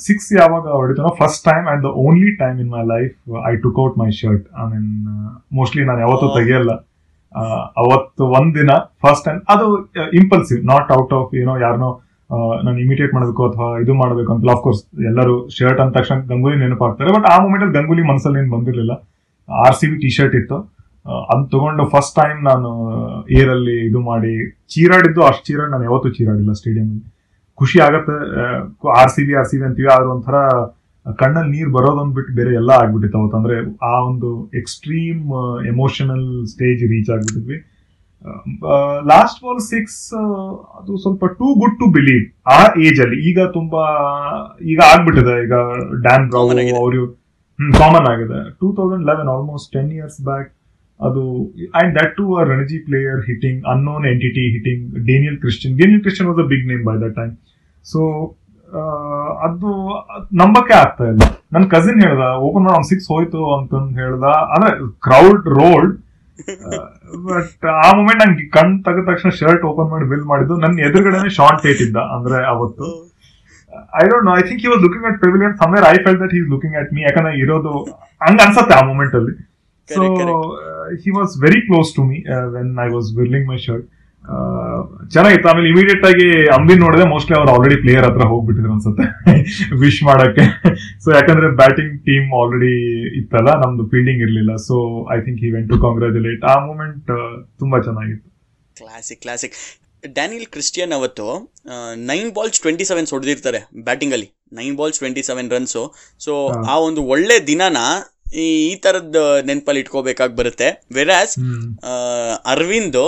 ಸಿಕ್ಸ್ 0.06 0.28
ಯಾವಾಗ 0.40 0.64
ಹೊಡಿತಾನೋ 0.80 1.10
first 1.20 1.42
time 1.48 1.66
and 1.72 1.82
the 1.86 1.90
only 2.04 2.30
time 2.42 2.56
in 2.64 2.70
my 2.76 2.82
life 2.94 3.14
I 3.50 3.52
took 3.64 3.78
out 3.84 3.96
my 4.02 4.08
shirt 4.20 4.44
I 4.62 4.66
mean 4.72 4.90
mostly 5.58 5.84
ನಾನು 5.90 6.00
ಯಾವತ್ತೂ 6.06 6.28
ತೆಗೆಯಲ್ಲ. 6.38 6.72
ಅವತ್ತು 7.32 7.82
ಒಂದ್ 7.82 7.82
ಅವತ್ತು 7.82 8.24
ಒಂದಿನ 8.38 8.72
ಫಸ್ಟ್ 9.04 9.24
ಟೈಮ್ 9.26 9.40
ಅದು 9.54 9.66
ಇಂಪಲ್ಸಿವ್ 10.20 10.60
ನಾಟ್ 10.70 10.88
ಔಟ್ 10.98 11.12
ಆಫ್ 11.18 11.32
ಏನೋ 11.40 11.54
ಯಾರನ್ನೋ 11.64 11.90
ನಾನು 12.66 12.78
ಇಮಿಟೇಟ್ 12.84 13.12
ಮಾಡಬೇಕು 13.16 13.42
ಅಥವಾ 13.48 13.68
ಇದು 13.82 13.92
ಮಾಡಬೇಕು 14.00 14.30
ಅಂತ 14.34 14.50
ಅಫ್ಕೋರ್ಸ್ 14.54 14.80
ಎಲ್ಲರೂ 15.10 15.34
ಶರ್ಟ್ 15.58 15.80
ಅಂದ 15.82 15.92
ತಕ್ಷಣ 15.98 16.16
ಗಂಗೂಲಿ 16.32 16.58
ನೆನಪಾಗ್ತಾರೆ 16.64 17.12
ಬಟ್ 17.16 17.26
ಆ 17.32 17.36
ಮೂಮೆಂಟ್ 17.44 17.62
ಅಲ್ಲಿ 17.64 17.76
ಗಂಗೂಲಿ 17.78 18.04
ಮನಸ್ಸಲ್ಲಿ 18.10 18.40
ಏನು 18.42 18.50
ಬಂದಿರಲಿಲ್ಲ. 18.56 18.94
R 19.48 19.76
C 19.80 19.86
B 19.92 19.96
T 20.02 20.10
shirt 20.16 20.36
ಇತ್ತು 20.40 20.58
ಅದ್ 21.32 21.44
ತಗೊಂಡು 21.52 21.84
ಫಸ್ಟ್ 21.94 22.14
ಟೈಮ್ 22.20 22.38
ನಾನು 22.50 22.70
ಏರಲ್ಲಿ 23.38 23.54
ಅಲ್ಲಿ 23.56 23.76
ಇದು 23.90 24.00
ಮಾಡಿ 24.10 24.32
ಚೀರಾಡಿದ್ದು 24.72 25.22
ಅಷ್ಟು 25.28 25.44
ಚೀರಾಡಿ 25.48 25.70
ನಾನು 25.74 25.84
ಯಾವತ್ತೂ 25.88 26.10
ಚೀರಾಡಿಲ್ಲ 26.18 26.52
ಸ್ಟೇಡಿಯಂ 26.60 26.88
ಅಲ್ಲಿ. 26.92 27.04
ಖುಷಿ 27.60 27.78
ಆಗತ್ತೆ. 27.86 28.16
R 29.00 29.12
C 29.14 29.22
B 29.28 29.34
R 29.40 29.48
C 29.50 29.56
B 29.60 29.64
ಅಂತೀವಿ. 29.68 29.90
ಆದ್ರೆ 29.94 30.10
ಒಂಥರ 30.16 30.36
ಕಣ್ಣಲ್ಲಿ 31.06 31.50
ನೀರು 31.56 31.70
ಬರೋದೊಂದು 31.76 32.14
ಬಿಟ್ಟು 32.18 32.32
ಬೇರೆ 32.38 32.50
ಎಲ್ಲ 32.60 32.70
ಆಗ್ಬಿಟ್ಟಿತ್ತು. 32.82 33.18
ಅವತ್ತು 33.20 33.36
ಅಂದ್ರೆ 33.40 33.56
ಆ 33.90 33.94
ಒಂದು 34.10 34.30
ಎಕ್ಸ್ಟ್ರೀಮ್ 34.60 35.22
ಎಮೋಷನಲ್ 35.72 36.26
ಸ್ಟೇಜ್ 36.52 36.82
ರೀಚ್ 36.92 37.10
ಆಗ್ಬಿಟ್ಟಿದ್ವಿ. 37.14 37.58
ಲಾಸ್ಟ್ 39.12 39.38
ಬಾಲ್ 39.44 39.62
ಸಿಕ್ಸ್ 39.72 39.98
ಅದು 40.78 40.92
ಸ್ವಲ್ಪ 41.04 41.24
ಟೂ 41.40 41.48
ಗುಡ್ 41.62 41.76
ಟು 41.80 41.86
ಬಿಲೀವ್ 41.96 42.24
ಆ 42.56 42.58
ಏಜ್ 42.86 43.00
ಅಲ್ಲಿ. 43.04 43.18
ಈಗ 43.30 43.38
ತುಂಬಾ 43.58 43.84
ಈಗ 44.72 44.80
ಆಗ್ಬಿಟ್ಟಿದೆ. 44.92 45.36
ಈಗ 45.46 45.56
ಡ್ಯಾನ್ 46.06 46.26
ಬ್ರೌನ್. 46.32 46.60
ಅವರು 46.82 47.02
ಕಾಮನ್ 47.80 48.08
ಆಗಿದೆ. 48.12 48.40
Two 48.60 48.66
thousand 48.78 49.06
eleven 49.10 49.30
almost 49.34 49.68
ten 49.76 49.92
years 49.98 50.20
back 50.30 50.50
ಅದು 51.00 51.22
and 51.80 51.92
that 51.98 52.12
to 52.20 52.24
a 52.40 52.44
Ranji 52.52 52.78
player 52.86 53.20
hitting 53.28 53.60
unknown 53.72 54.04
entity 54.14 54.44
hitting 54.54 54.82
Daniel 55.10 55.38
Christian 55.44 55.76
Daniel 55.82 56.02
Christian 56.04 56.28
was 56.30 56.42
a 56.44 56.48
big 56.52 56.66
name 56.72 56.84
by 56.90 56.96
that 57.04 57.16
time 57.20 57.32
so 57.84 58.00
ಅದು 59.46 59.68
ನಂಬಕ್ಕೆ 60.40 60.74
ಆಗ್ತಾ 60.80 61.04
ಇಲ್ಲ. 61.12 61.22
ನನ್ನ 61.54 61.64
cousin 61.74 62.00
ಹೇಳ್ದ 62.06 62.24
open 62.46 62.62
ಮಾಡಿ 62.64 62.74
ಅವ್ನು 62.78 62.88
six 62.90 63.08
ಹೋಯ್ತು 63.12 63.40
ಅಂತಂದು 63.56 63.94
ಹೇಳ್ದ. 64.02 64.26
ಅಂದ್ರೆ 64.54 64.70
ಕ್ರೌಡ್ 65.06 65.46
ರೋಲ್ಡ್ 65.60 65.94
ಬಟ್ 67.28 67.64
ಆ 67.84 67.88
ಮೂಮೆಂಟ್ 67.98 68.20
ನಂಗೆ 68.22 68.44
ಕಣ್ 68.56 68.74
ತೆಗೆದ 68.86 69.04
ತಕ್ಷಣ 69.10 69.30
ಶರ್ಟ್ 69.40 69.64
ಓಪನ್ 69.70 69.88
ಮಾಡಿ 69.92 70.06
ಬಿಲ್ 70.12 70.26
ಮಾಡಿದ್ದು. 70.32 70.56
ನನ್ನ 70.64 70.84
ಎದುರುಗಡೆನೆ 70.88 71.30
ಶಾರ್ಟ್ 71.38 71.60
ಟೇಟ್ 71.66 71.80
ಇದ್ದ 71.86 71.98
ಅಂದ್ರೆ 72.16 72.40
ಅವತ್ತು. 72.54 72.88
I 74.00 74.04
don't 74.10 74.26
know 74.28 74.34
I 74.40 74.44
think 74.50 74.60
he 74.64 74.70
was 74.72 74.82
looking 74.86 75.06
at 75.10 75.18
pavilion 75.24 75.54
somewhere 75.62 75.86
I 75.92 75.96
fell 76.04 76.20
that 76.24 76.34
he 76.36 76.42
looking 76.54 76.76
at 76.82 76.92
me 76.96 77.02
ಯಾಕಂದ್ರೆ 77.08 77.32
ಇರೋದು 77.44 77.72
ಹಂಗ 78.26 78.38
ಅನ್ಸತ್ತೆ 78.46 78.74
ಆ 78.80 78.82
ಮೂಮೆಂಟ್ 78.90 79.16
ಅಲ್ಲಿ. 79.20 79.34
So 79.88 80.02
Correct, 80.88 81.04
he 81.04 81.10
was 81.18 81.32
very 81.44 81.60
close 81.68 81.90
to 81.96 82.02
me 82.10 82.18
when 82.56 82.72
I 82.86 82.88
was 82.96 83.08
whirling 83.20 83.48
my 83.52 83.58
shirt 83.66 83.86
ಚೆನ್ನಾಗಿತ್ತು. 85.14 85.48
ಆಮೇಲೆ 85.50 85.68
immediate 85.68 86.04
ಆಗಿ 86.08 86.26
ಅಂಬಿ 86.56 86.74
ನೋಡಿದ್ರೆ 86.74 87.06
ಮೋಸ್ಟ್ಲಿ 87.12 87.34
ಅವ್ರು 87.38 87.50
ಆಲ್ರೆಡಿ 87.52 87.76
ಪ್ಲೇಯರ್ 87.82 88.04
ಹತ್ರ 88.06 88.24
ಹೋಗ್ಬಿಟ್ಟಿದ್ರು 88.32 88.72
ಅನ್ಸುತ್ತೆ. 88.72 89.06
ವಿಶ್ 89.82 90.00
ಮಾಡಕ್ಕೆ. 90.08 90.44
ಸೊ 91.04 91.08
ಯಾಕಂದ್ರೆ 91.16 91.48
ಬ್ಯಾಟಿಂಗ್ 91.62 91.94
ಟೀಮ್ 92.08 92.26
ಆಲ್ರೆಡಿ 92.40 92.74
ಇತ್ತಲ್ಲ 93.20 93.52
ನಮ್ದು 93.62 93.86
ಫೀಲ್ಡಿಂಗ್ 93.92 94.22
ಇರಲಿಲ್ಲ. 94.26 94.54
So 94.68 94.76
I 95.16 95.18
think 95.26 95.40
he 95.48 95.50
went 95.56 95.70
to 95.74 95.78
congratulate 95.86 96.44
ಆ 96.52 96.56
ಮೂಮೆಂಟ್ 96.66 97.10
ತುಂಬಾ 97.62 97.78
ಚೆನ್ನಾಗಿತ್ತು. 97.88 98.28
ಕ್ಲಾಸಿಕ್ 98.76 99.22
ಕ್ಲಾಸಿಕ್ 99.22 99.56
ಡ್ಯಾನಿಯಲ್ 100.14 100.46
ಕ್ರಿಸ್ಟಿಯನ್ 100.46 100.92
ಅವತ್ತು 100.92 101.26
ನೈನ್ 102.10 102.28
ಬಾಲ್ಸ್ 102.34 102.60
ಟ್ವೆಂಟಿ 102.60 102.84
ಸೆವೆನ್ಸ್ 102.84 103.12
ಹೊಡೆದಿರ್ತಾರೆ 103.14 103.60
ಬ್ಯಾಟಿಂಗ್ 103.88 104.14
ಅಲ್ಲಿ. 104.18 104.28
Nine 104.52 104.76
balls 104.76 104.98
twenty 104.98 105.22
seven 105.22 105.50
runs 105.50 105.82
so. 106.26 106.32
ಆ 106.72 106.76
ಒಂದು 106.78 107.02
ಒಳ್ಳೆ 107.14 107.46
ದಿನನ 107.46 107.78
ಈ 108.42 108.46
ಈ 108.70 108.72
ತರದ್ 108.84 109.18
ನೆನಪಲ್ಲಿ 109.48 109.80
ಇಟ್ಕೋಬೇಕಾಗಿ 109.84 110.34
ಬರುತ್ತೆ. 110.40 110.68
ವೆರಾಸ್ 110.96 111.34
ಅರವಿಂದ್ 112.52 112.98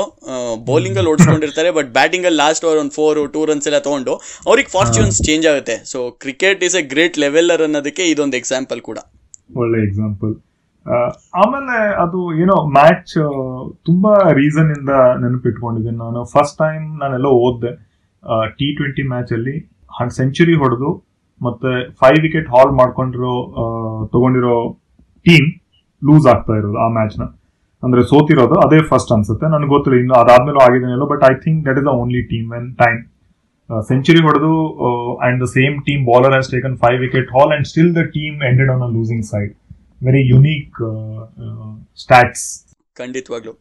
ಬೌಲಿಂಗ್ 0.68 0.98
ಅಲ್ಲಿ 1.00 1.10
ಓಡಿಸ್ಕೊಂಡಿರ್ತಾರೆ 1.12 1.70
ಬಟ್ 1.78 1.88
ಬ್ಯಾಟಿಂಗ್ 1.98 2.26
ಅಲ್ಲಿ 2.28 2.40
ಲಾಸ್ಟ್ 2.44 2.64
ಓವರ್ 2.66 2.78
ಒಂದು 2.82 2.94
ಫೋರ್ 2.98 3.20
ಟೂ 3.34 3.42
ರನ್ಸ್ 3.50 3.68
ಎಲ್ಲ 3.70 3.80
ತಗೊಂಡು 3.88 4.14
ಅವ್ರಿಗೆ 4.50 4.70
ಫಾರ್ಚೂನ್ಸ್ 4.76 5.18
ಚೇಂಜ್ 5.28 5.46
ಆಗುತ್ತೆ. 5.52 5.76
So 5.92 5.98
cricket 6.24 6.62
is 6.68 6.76
a 6.82 6.84
great 6.94 7.18
leveller 7.24 7.64
ಅನ್ನೋದಕ್ಕೆ 7.66 8.06
ಇದೊಂದು 8.12 8.38
ಎಕ್ಸಾಂಪಲ್ 8.42 8.80
ಕೂಡ. 8.88 8.98
ಒಳ್ಳೆ 9.62 9.80
ಎಕ್ಸಾಂಪಲ್ 9.88 10.32
ಆಮೇಲೆ 11.42 11.78
ಅದು 12.02 12.18
ಏನೋ 12.42 12.54
ಮ್ಯಾಚ್ 12.78 13.14
ತುಂಬಾ 13.88 14.12
ರೀಸನ್ 14.40 14.70
ಇಂದ 14.76 14.92
ನೆನಪಿಟ್ಕೊಂಡಿದ್ದೀನಿ 15.22 15.98
ನಾನು. 16.04 16.20
ಫಸ್ಟ್ 16.34 16.56
ಟೈಮ್ 16.64 16.84
ನಾನೆಲ್ಲ 17.02 17.28
ಓದ್ದೆ. 17.46 17.72
ಟಿ 18.58 18.68
ಟ್ವೆಂಟಿ 18.78 19.04
ಮ್ಯಾಚ್ 19.12 19.32
ಅಲ್ಲಿ 19.36 19.56
ಸೆಂಚುರಿ 20.18 20.54
ಹೊಡೆದು 20.62 20.90
ಮತ್ತೆ 21.40 21.70
ಫೈವ್ 22.00 22.18
ವಿಕೆಟ್ 22.26 22.48
ಹಾಲ್ 22.54 22.72
ಮಾಡ್ಕೊಂಡಿರೋ 22.80 23.34
ತಗೊಂಡಿರೋ 24.14 24.56
ಟೀಮ್ 25.26 25.48
ಲೂಸ್ 26.02 26.26
ಆಗ್ತಾ 26.32 26.54
ಇರೋದು 26.60 26.78
ಆ 26.84 26.88
ಮ್ಯಾಚ್ನ. 26.96 27.24
ಅಂದ್ರೆ 27.82 28.02
ಸೋತಿರೋದು 28.10 28.56
ಅದೇ 28.64 28.78
ಫಸ್ಟ್ 28.90 29.12
ಅನ್ಸುತ್ತೆ. 29.16 29.46
ನನಗೆ 29.54 29.70
ಗೊತ್ತಿಲ್ಲ, 29.74 29.96
ಇನ್ನು 30.02 30.14
ಅದಾದ್ಮೇಲೆ 30.22 30.60
ಆಗಿದೆಯಲ್ಲ 30.66 31.06
but 31.12 31.22
I 31.30 31.34
think 31.44 31.60
that 31.68 31.78
is 31.80 31.86
the 31.88 31.92
only 32.02 32.22
team 32.32 32.46
when 32.54 32.68
time 32.82 33.00
century 33.90 34.20
ಹೊಡೆದು 34.26 34.52
and 35.26 35.38
the 35.42 35.46
same 35.56 35.74
team 35.88 36.02
bowler 36.10 36.32
has 36.34 36.48
taken 36.54 36.74
five 36.84 36.98
wicket 37.06 37.28
haul 37.36 37.52
and 37.56 37.66
still 37.72 37.92
the 37.98 38.02
team 38.16 38.36
ended 38.50 38.70
on 38.74 38.82
a 38.86 38.90
losing 38.96 39.24
side 39.32 39.52
very 40.08 40.22
unique 40.32 40.78
stats 42.04 42.46
ಖಂಡಿತವಾಗ್ಲು. 42.96 43.52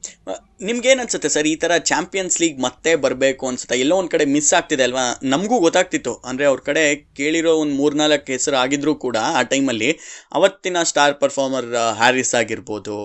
ನಿಮ್ಗೇನು 0.68 1.02
ಅನ್ಸುತ್ತೆ 1.04 1.30
sir 1.36 1.48
ಈ 1.52 1.56
ತರ 1.64 1.72
champions 1.92 2.38
league 2.42 2.58
ಮತ್ತೆ 2.68 2.92
ಬರಬೇಕು 3.06 3.44
ಅನ್ಸುತ್ತೆ? 3.50 3.76
ಎಲ್ಲೋ 3.84 3.96
ಒಂದು 4.02 4.12
ಕಡೆ 4.16 4.26
ಮಿಸ್ 4.36 4.52
ಆಗ್ತಿದೆ 4.60 4.84
ಅಲ್ವಾ? 4.88 5.06
ನಮಗೂ 5.34 5.58
ಗೊತ್ತಾಗ್ತಿತ್ತು. 5.66 6.14
ಅಂದ್ರೆ 6.30 6.46
ಅವ್ರ 6.52 6.62
ಕಡೆ 6.70 6.84
ಕೇಳಿರೋ 7.20 7.54
ಒಂದು 7.64 7.76
ಮೂರ್ನಾಲ್ಕು 7.82 8.32
ಹೆಸರು 8.36 8.58
ಆಗಿದ್ರು 8.64 8.94
ಕೂಡ 9.06 9.18
ಆ 9.40 9.44
ಟೈಮಲ್ಲಿ 9.54 9.92
ಅವತ್ತಿನ 10.40 10.84
ಸ್ಟಾರ್ 10.92 11.16
ಪರ್ಫಾರ್ಮರ್ 11.24 11.70
ಹ್ಯಾರಿಸ್ 12.02 12.34
ಆಗಿರ್ಬೋದು 12.42 12.98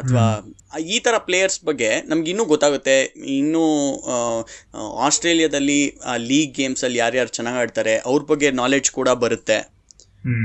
ಅಥವಾ 0.00 0.24
ಈ 0.94 0.96
ಥರ 1.04 1.14
ಪ್ಲೇಯರ್ಸ್ 1.28 1.60
ಬಗ್ಗೆ 1.68 1.90
ನಮ್ಗೆ 2.10 2.28
ಇನ್ನೂ 2.32 2.44
ಗೊತ್ತಾಗುತ್ತೆ. 2.50 2.96
ಇನ್ನೂ 3.36 3.62
ಆಸ್ಟ್ರೇಲಿಯಾದಲ್ಲಿ 5.06 5.78
ಲೀಗ್ 6.30 6.52
ಗೇಮ್ಸಲ್ಲಿ 6.58 6.98
ಯಾರ್ಯಾರು 7.04 7.30
ಚೆನ್ನಾಗಿ 7.36 7.58
ಆಡ್ತಾರೆ 7.62 7.94
ಅವ್ರ 8.10 8.20
ಬಗ್ಗೆ 8.32 8.50
ನಾಲೆಡ್ಜ್ 8.60 8.90
ಕೂಡ 8.98 9.08
ಬರುತ್ತೆ. 9.24 9.58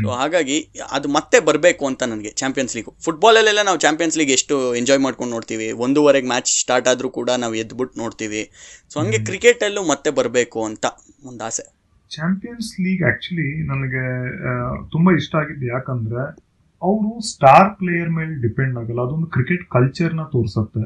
ಸೊ 0.04 0.10
ಹಾಗಾಗಿ 0.20 0.58
ಅದು 0.91 1.08
ಮತ್ತೆ 1.17 1.38
ಬರಬೇಕು 1.48 1.84
ಅಂತ 1.89 2.04
ನನಗೆ 2.12 2.32
ಚಾಂಪಿಯನ್ಸ್ 2.41 2.76
ಲೀಗ್ 2.78 2.89
ಫುಟ್ಬಾಲಲ್ಲೆಲ್ಲ 3.06 3.62
ನಾವು 3.70 3.80
ಚಾಂಪಿಯನ್ಸ್ 3.86 4.17
ಲೀಗ್ 4.20 4.32
ಎಷ್ಟು 4.38 4.76
ಎಂಜಾಯ್ 4.76 5.02
ಮಾಡ್ಕೊಂಡು 5.06 5.34
ನೋಡ್ತೀವಿ. 5.36 5.72
ಒಂದೂವರೆಗೆ 5.86 6.28
ಮ್ಯಾಚ್ 6.28 6.52
ಸ್ಟಾರ್ಟ್ 6.62 6.88
ಆದರೂ 6.88 7.10
ಕೂಡ 7.10 7.30
ನಾವು 7.44 7.56
ಎದ್ಬಿಟ್ಟು 7.56 8.00
ನೋಡ್ತೀವಿ. 8.00 8.44
ಸೊ 8.94 9.00
ಹಂಗೆ 9.02 9.20
ಕ್ರಿಕೆಟಲ್ಲೂ 9.30 9.84
ಮತ್ತೆ 9.84 10.12
ಬರಬೇಕು 10.12 10.65
ಅಂತ 10.65 10.86
ಒಂದು 11.26 11.44
ಆಸೆ. 11.50 11.65
ಚಾಂಪಿಯನ್ಸ್ 12.12 12.70
ಲೀಗ್ 12.86 13.04
ಆಕ್ಚುಲಿ 13.12 13.50
ನನಗೆ 13.72 14.06
ತುಂಬ 14.91 15.10
ಇಷ್ಟ 15.20 15.36
ಆಗಿದ್ದು 15.36 15.67
ಯಾಕಂದ್ರೆ 15.67 16.24
ಅವರು 16.82 17.10
ಸ್ಟಾರ್ 17.32 17.70
ಪ್ಲೇಯರ್ 17.80 18.10
ಮೇಲೆ 18.10 18.34
ಡಿಪೆಂಡ್ 18.48 18.76
ಆಗಲ್ಲ. 18.80 19.02
ಅದೊಂದು 19.08 19.28
ಕ್ರಿಕೆಟ್ 19.28 19.63
ಕಲ್ಚರ್ನ 19.70 20.20
ನ 20.20 20.24
ತೋರಿಸುತ್ತೆ. 20.36 20.84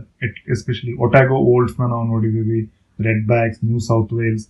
ಎಸ್ಪೆಷಲಿ 0.56 0.94
ಒಟ್ಯಾಗೋ 1.06 1.38
ಓಲ್ಡ್ಸ್ನ 1.54 1.84
ನಾವು 1.94 2.06
ನೋಡಿದೀವಿ 2.14 2.60
Red 3.00 3.24
Backs 3.28 3.60
New 3.66 3.80
South 3.90 4.14
Wales 4.20 4.46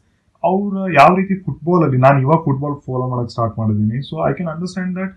ಅವ್ರ 0.49 0.73
ಯಾವ 0.99 1.11
ರೀತಿ 1.19 1.35
ಫುಟ್ಬಾಲ್ 1.45 1.83
ಅಲ್ಲಿ 1.85 1.99
ನಾನು 2.07 2.17
ಇವಾಗ 2.25 2.39
ಫುಟ್ಬಾಲ್ 2.47 2.75
ಫಾಲೋ 2.87 3.05
ಮಾಡಕ್ 3.13 3.31
ಸ್ಟಾರ್ಟ್ 3.35 3.55
ಮಾಡಿದ್ದೀನಿ. 3.61 3.99
So 4.09 4.15
I 4.29 4.31
can 4.39 4.51
understand 4.55 4.93
that 4.99 5.13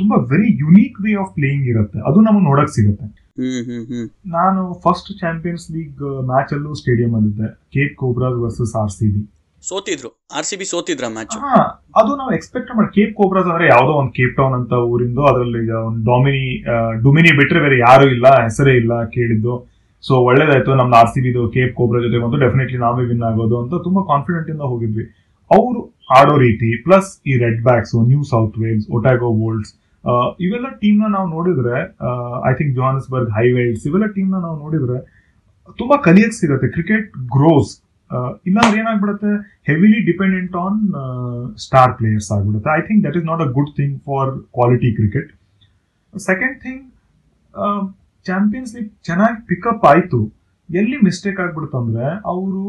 ತುಂಬಾ 0.00 0.16
very 0.32 0.50
unique 0.62 0.96
way 1.06 1.12
of 1.24 1.32
playing 1.40 1.66
ಇರುತ್ತೆ. 1.72 1.98
ಅದು 2.10 2.18
ನಮಗೆ 2.28 2.44
ನೋಡಕ್ 2.50 2.72
ಸಿಗುತ್ತೆ. 2.76 3.08
ನಾನು 4.36 4.60
ಫಸ್ಟ್ 4.84 5.10
ಚಾಂಪಿಯನ್ಸ್ 5.24 5.66
ಲೀಗ್ 5.74 6.00
ಮ್ಯಾಚ್ 6.30 6.50
ಅಲ್ಲೂ 6.56 6.72
stadium 6.80 7.12
ಅಲ್ಲಿದ್ದೆ. 7.18 7.48
Cape 7.74 7.94
Cobras 8.02 8.38
versus 8.44 8.74
R 8.82 8.94
C 8.96 9.08
B 9.14 9.22
ಸೋತಿದ್ರು. 9.68 10.10
R 10.36 10.46
C 10.48 10.56
B 10.60 10.66
ಸೋತಿದ್ರ 10.72 11.06
ಮ್ಯಾಚ್ 11.16 11.34
ಅದು 12.00 12.10
ನಾವು 12.20 12.30
ಎಕ್ಸ್ಪೆಕ್ಟ್ 12.36 12.70
ಮಾಡಿ 12.76 12.90
ಕೇಪ್ 12.96 13.12
ಕೋಬ್ರಾಸ್ 13.18 13.48
ಅಂದ್ರೆ 13.52 13.66
ಯಾವ್ದೋ 13.72 13.92
ಒಂದು 14.02 14.12
ಕೇಪ್ 14.18 14.34
ಟೌನ್ 14.38 14.54
ಅಂತ 14.58 14.72
ಊರಿಂದು 14.92 15.22
ಅದ್ರಲ್ಲಿ 15.30 15.60
ಒಂದು 15.88 16.00
ಡೊಮಿನಿ 16.10 16.46
ಡೊಮಿನಿ 16.62 17.02
ಡುಮಿನಿ 17.04 17.32
ಬಿಟ್ರೆ 17.40 17.60
ಬೇರೆ 17.64 17.76
ಯಾರು 17.86 18.06
ಇಲ್ಲ 18.14 18.28
ಹೆಸರೇ 18.46 18.74
ಇಲ್ಲ 18.82 18.92
ಕೇಳಿದ್ದು. 19.16 19.54
ಸೊ 20.08 20.14
ಒಳ್ಳೇದಾಯ್ತು. 20.28 20.70
ನಮ್ಮ 20.80 20.92
ಆರ್ 21.00 21.10
ಸಿ 21.14 21.20
ಬಿದು 21.26 21.42
ಕೇಪ್ 21.56 21.72
ಕೋಬ್ರಾ 21.78 22.00
ಜೊತೆ 22.06 22.18
ಬಂದು 22.22 22.38
ಡೆಫಿನೆಟ್ಲಿ 22.44 22.78
ನಾವೇ 22.84 23.02
ವಿನ್ 23.10 23.24
ಆಗೋದು 23.30 23.56
ಅಂತ 23.62 23.82
ತುಂಬಾ 23.86 24.02
ಕಾನ್ಫಿಡೆಂಟ್ 24.12 24.48
ಇಂದ 24.54 24.64
ಹೋಗಿದ್ವಿ. 24.72 25.04
ಅವರು 25.50 25.80
ಆಡೋ 26.18 26.34
ರೀತಿ 26.46 26.68
ಪ್ಲಸ್ 26.86 27.08
ಈ 27.30 27.34
Red 27.44 27.60
Backs 27.68 27.92
New 28.10 28.22
South 28.32 28.56
Wales 28.62 28.86
Otago 28.96 29.30
Volts 29.42 29.72
ಇವೆಲ್ಲ 30.44 30.68
ಟೀಮ್ನ 30.82 31.06
ನಾವು 31.14 31.26
ನೋಡಿದ್ರೆ 31.36 31.76
ಐ 32.50 32.52
ಥಿಂಕ್ 32.58 32.72
ಜೋಹಾನ್ಸ್ಬರ್ಗ್ 32.78 33.30
ಹೈವೇಲ್ಸ್ 33.38 33.82
ಇವೆಲ್ಲ 33.88 34.06
ಟೀಮ್ನ 34.16 34.36
ನಾವು 34.46 34.56
ನೋಡಿದ್ರೆ 34.64 34.98
ತುಂಬಾ 35.80 35.96
ಕಲಿಯಕ್ 36.06 36.34
ಸಿಗುತ್ತೆ. 36.40 36.68
ಕ್ರಿಕೆಟ್ 36.76 37.08
ಗ್ರೋಸ್ 37.36 37.72
ಇಲ್ಲಾಂದ್ರೆ 38.48 38.78
ಏನಾಗ್ಬಿಡುತ್ತೆ? 38.82 39.32
Heavily 39.68 39.98
dependent 40.08 40.54
on 40.62 40.78
star 41.64 41.92
players 41.98 42.30
ಆಗ್ಬಿಡುತ್ತೆ. 42.36 42.70
I 42.78 42.80
think 42.88 43.02
that 43.06 43.16
is 43.20 43.26
not 43.30 43.42
a 43.46 43.48
good 43.58 43.72
thing 43.80 43.94
for 44.08 44.30
quality 44.58 44.90
cricket 44.98 45.30
second 46.14 46.56
thing 46.64 46.82
Champions 48.28 48.72
League 48.76 48.90
ಚೆನ್ನಾಗಿ 49.08 49.38
ಪಿಕಪ್ 49.50 49.84
ಆಯ್ತು. 49.92 50.20
ಎಲ್ಲಿ 50.68 50.98
ಮಿಸ್ಟೇಕ್ 51.08 51.38
ಆಗ್ಬಿಡ್ತಂದ್ರೆ 51.44 52.06
ಅವರು 52.32 52.62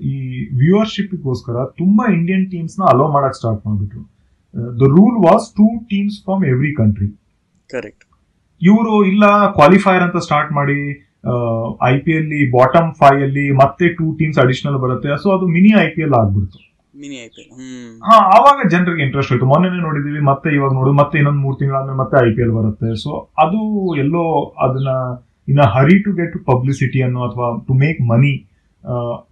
ಈ 0.00 0.14
ವ್ಯೂವರ್ಶಿಪ್ಗೋಸ್ಕರ 0.62 1.56
ತುಂಬಾ 1.80 2.04
ಇಂಡಿಯನ್ 2.18 2.46
ಟೀಮ್ಸ್ನ 2.52 2.82
ಅಲೋ 2.92 3.06
ಮಾಡಕ್ 3.16 3.36
ಸ್ಟಾರ್ಟ್ 3.40 3.62
ಮಾಡ್ಬಿಟ್ರು. 3.66 4.02
The 4.80 4.88
rule 4.96 5.18
was 5.28 5.46
two 5.58 5.66
teams 5.92 6.16
from 6.26 6.42
every 6.52 6.72
country 6.80 7.08
correct 7.70 8.04
ಇವರು 8.62 8.94
ಇಲ್ಲ 9.12 9.24
ಕ್ವಾಲಿಫೈಯರ್ 9.58 10.04
ಅಂತ 10.06 10.18
ಸ್ಟಾರ್ಟ್ 10.26 10.52
ಮಾಡಿ 10.58 10.80
I 11.90 11.94
P 12.04 12.12
L 12.18 12.28
bottom 12.58 12.90
five 13.00 13.20
ಅಲ್ಲಿ 13.26 13.46
ಮತ್ತೆ 13.62 13.86
ಟೂ 13.98 14.06
ಟೀಮ್ಸ್ 14.18 14.38
ಅಡಿಷನಲ್ 14.44 14.78
ಬರುತ್ತೆ. 14.84 15.10
ಸೊ 15.22 15.28
ಅದು 15.36 15.46
ಮಿನಿ 15.56 15.72
ಐ 15.84 15.86
ಪಿ 15.94 16.02
ಎಲ್ 16.06 16.16
ಆಗ್ಬಿಡ್ತು. 16.20 16.58
Mini 17.02 17.16
I 17.24 17.28
P 17.34 17.40
L. 17.42 17.50
ಹಾ, 18.08 18.16
ಆವಾಗ 18.36 18.58
ಜನರಿಗೆ 18.72 19.02
ಇಂಟ್ರೆಸ್ಟ್ 19.06 19.30
ಹೋಯ್ತು. 19.32 19.46
ಮೊನ್ನೆ 19.52 19.68
ನೋಡಿದೀವಿ, 19.86 20.20
ಮತ್ತೆ 20.30 20.48
ಇವಾಗ 20.56 20.72
ನೋಡು 20.78 20.90
ಮತ್ತೆ 21.02 21.16
ಇನ್ನೊಂದು 21.20 21.42
ಮೂರ್ 21.44 21.56
ತಿಂಗಳಾದ್ಮೇಲೆ 21.60 21.98
ಮತ್ತೆ 22.02 22.16
ಐ 22.26 22.30
ಪಿ 22.36 22.42
ಎಲ್ 22.44 22.52
ಬರುತ್ತೆ. 22.58 22.90
ಸೊ 23.04 23.10
ಅದು 23.44 23.60
ಎಲ್ಲೋ 24.04 24.24
ಅದನ್ನ 24.66 24.90
ಇನ್ನ 25.52 25.62
ಹರಿ 25.76 25.96
ಟು 26.04 26.10
ಗೆಟ್ 26.18 26.36
ಪಬ್ಲಿಸಿಟಿ 26.50 27.00
ಅನ್ನೋ 27.06 27.22
ಅಥವಾ 27.28 27.48
to 27.68 27.74
make 27.84 27.98
money 28.12 28.34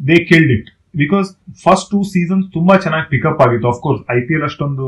they 0.09 0.17
killed 0.31 0.53
it 0.57 0.69
because 1.03 1.29
first 1.65 1.89
two 1.93 2.01
season 2.15 2.43
ತುಂಬಾ 2.57 2.75
ಚೆನ್ನಾಗಿ 2.85 3.07
ಪಿಕಪ್ 3.15 3.41
ಆಗಿತ್ತು. 3.45 3.69
Of course 3.75 4.03
I 4.17 4.19
P 4.27 4.35
L 4.37 4.45
ಅಷ್ಟೊಂದು 4.49 4.87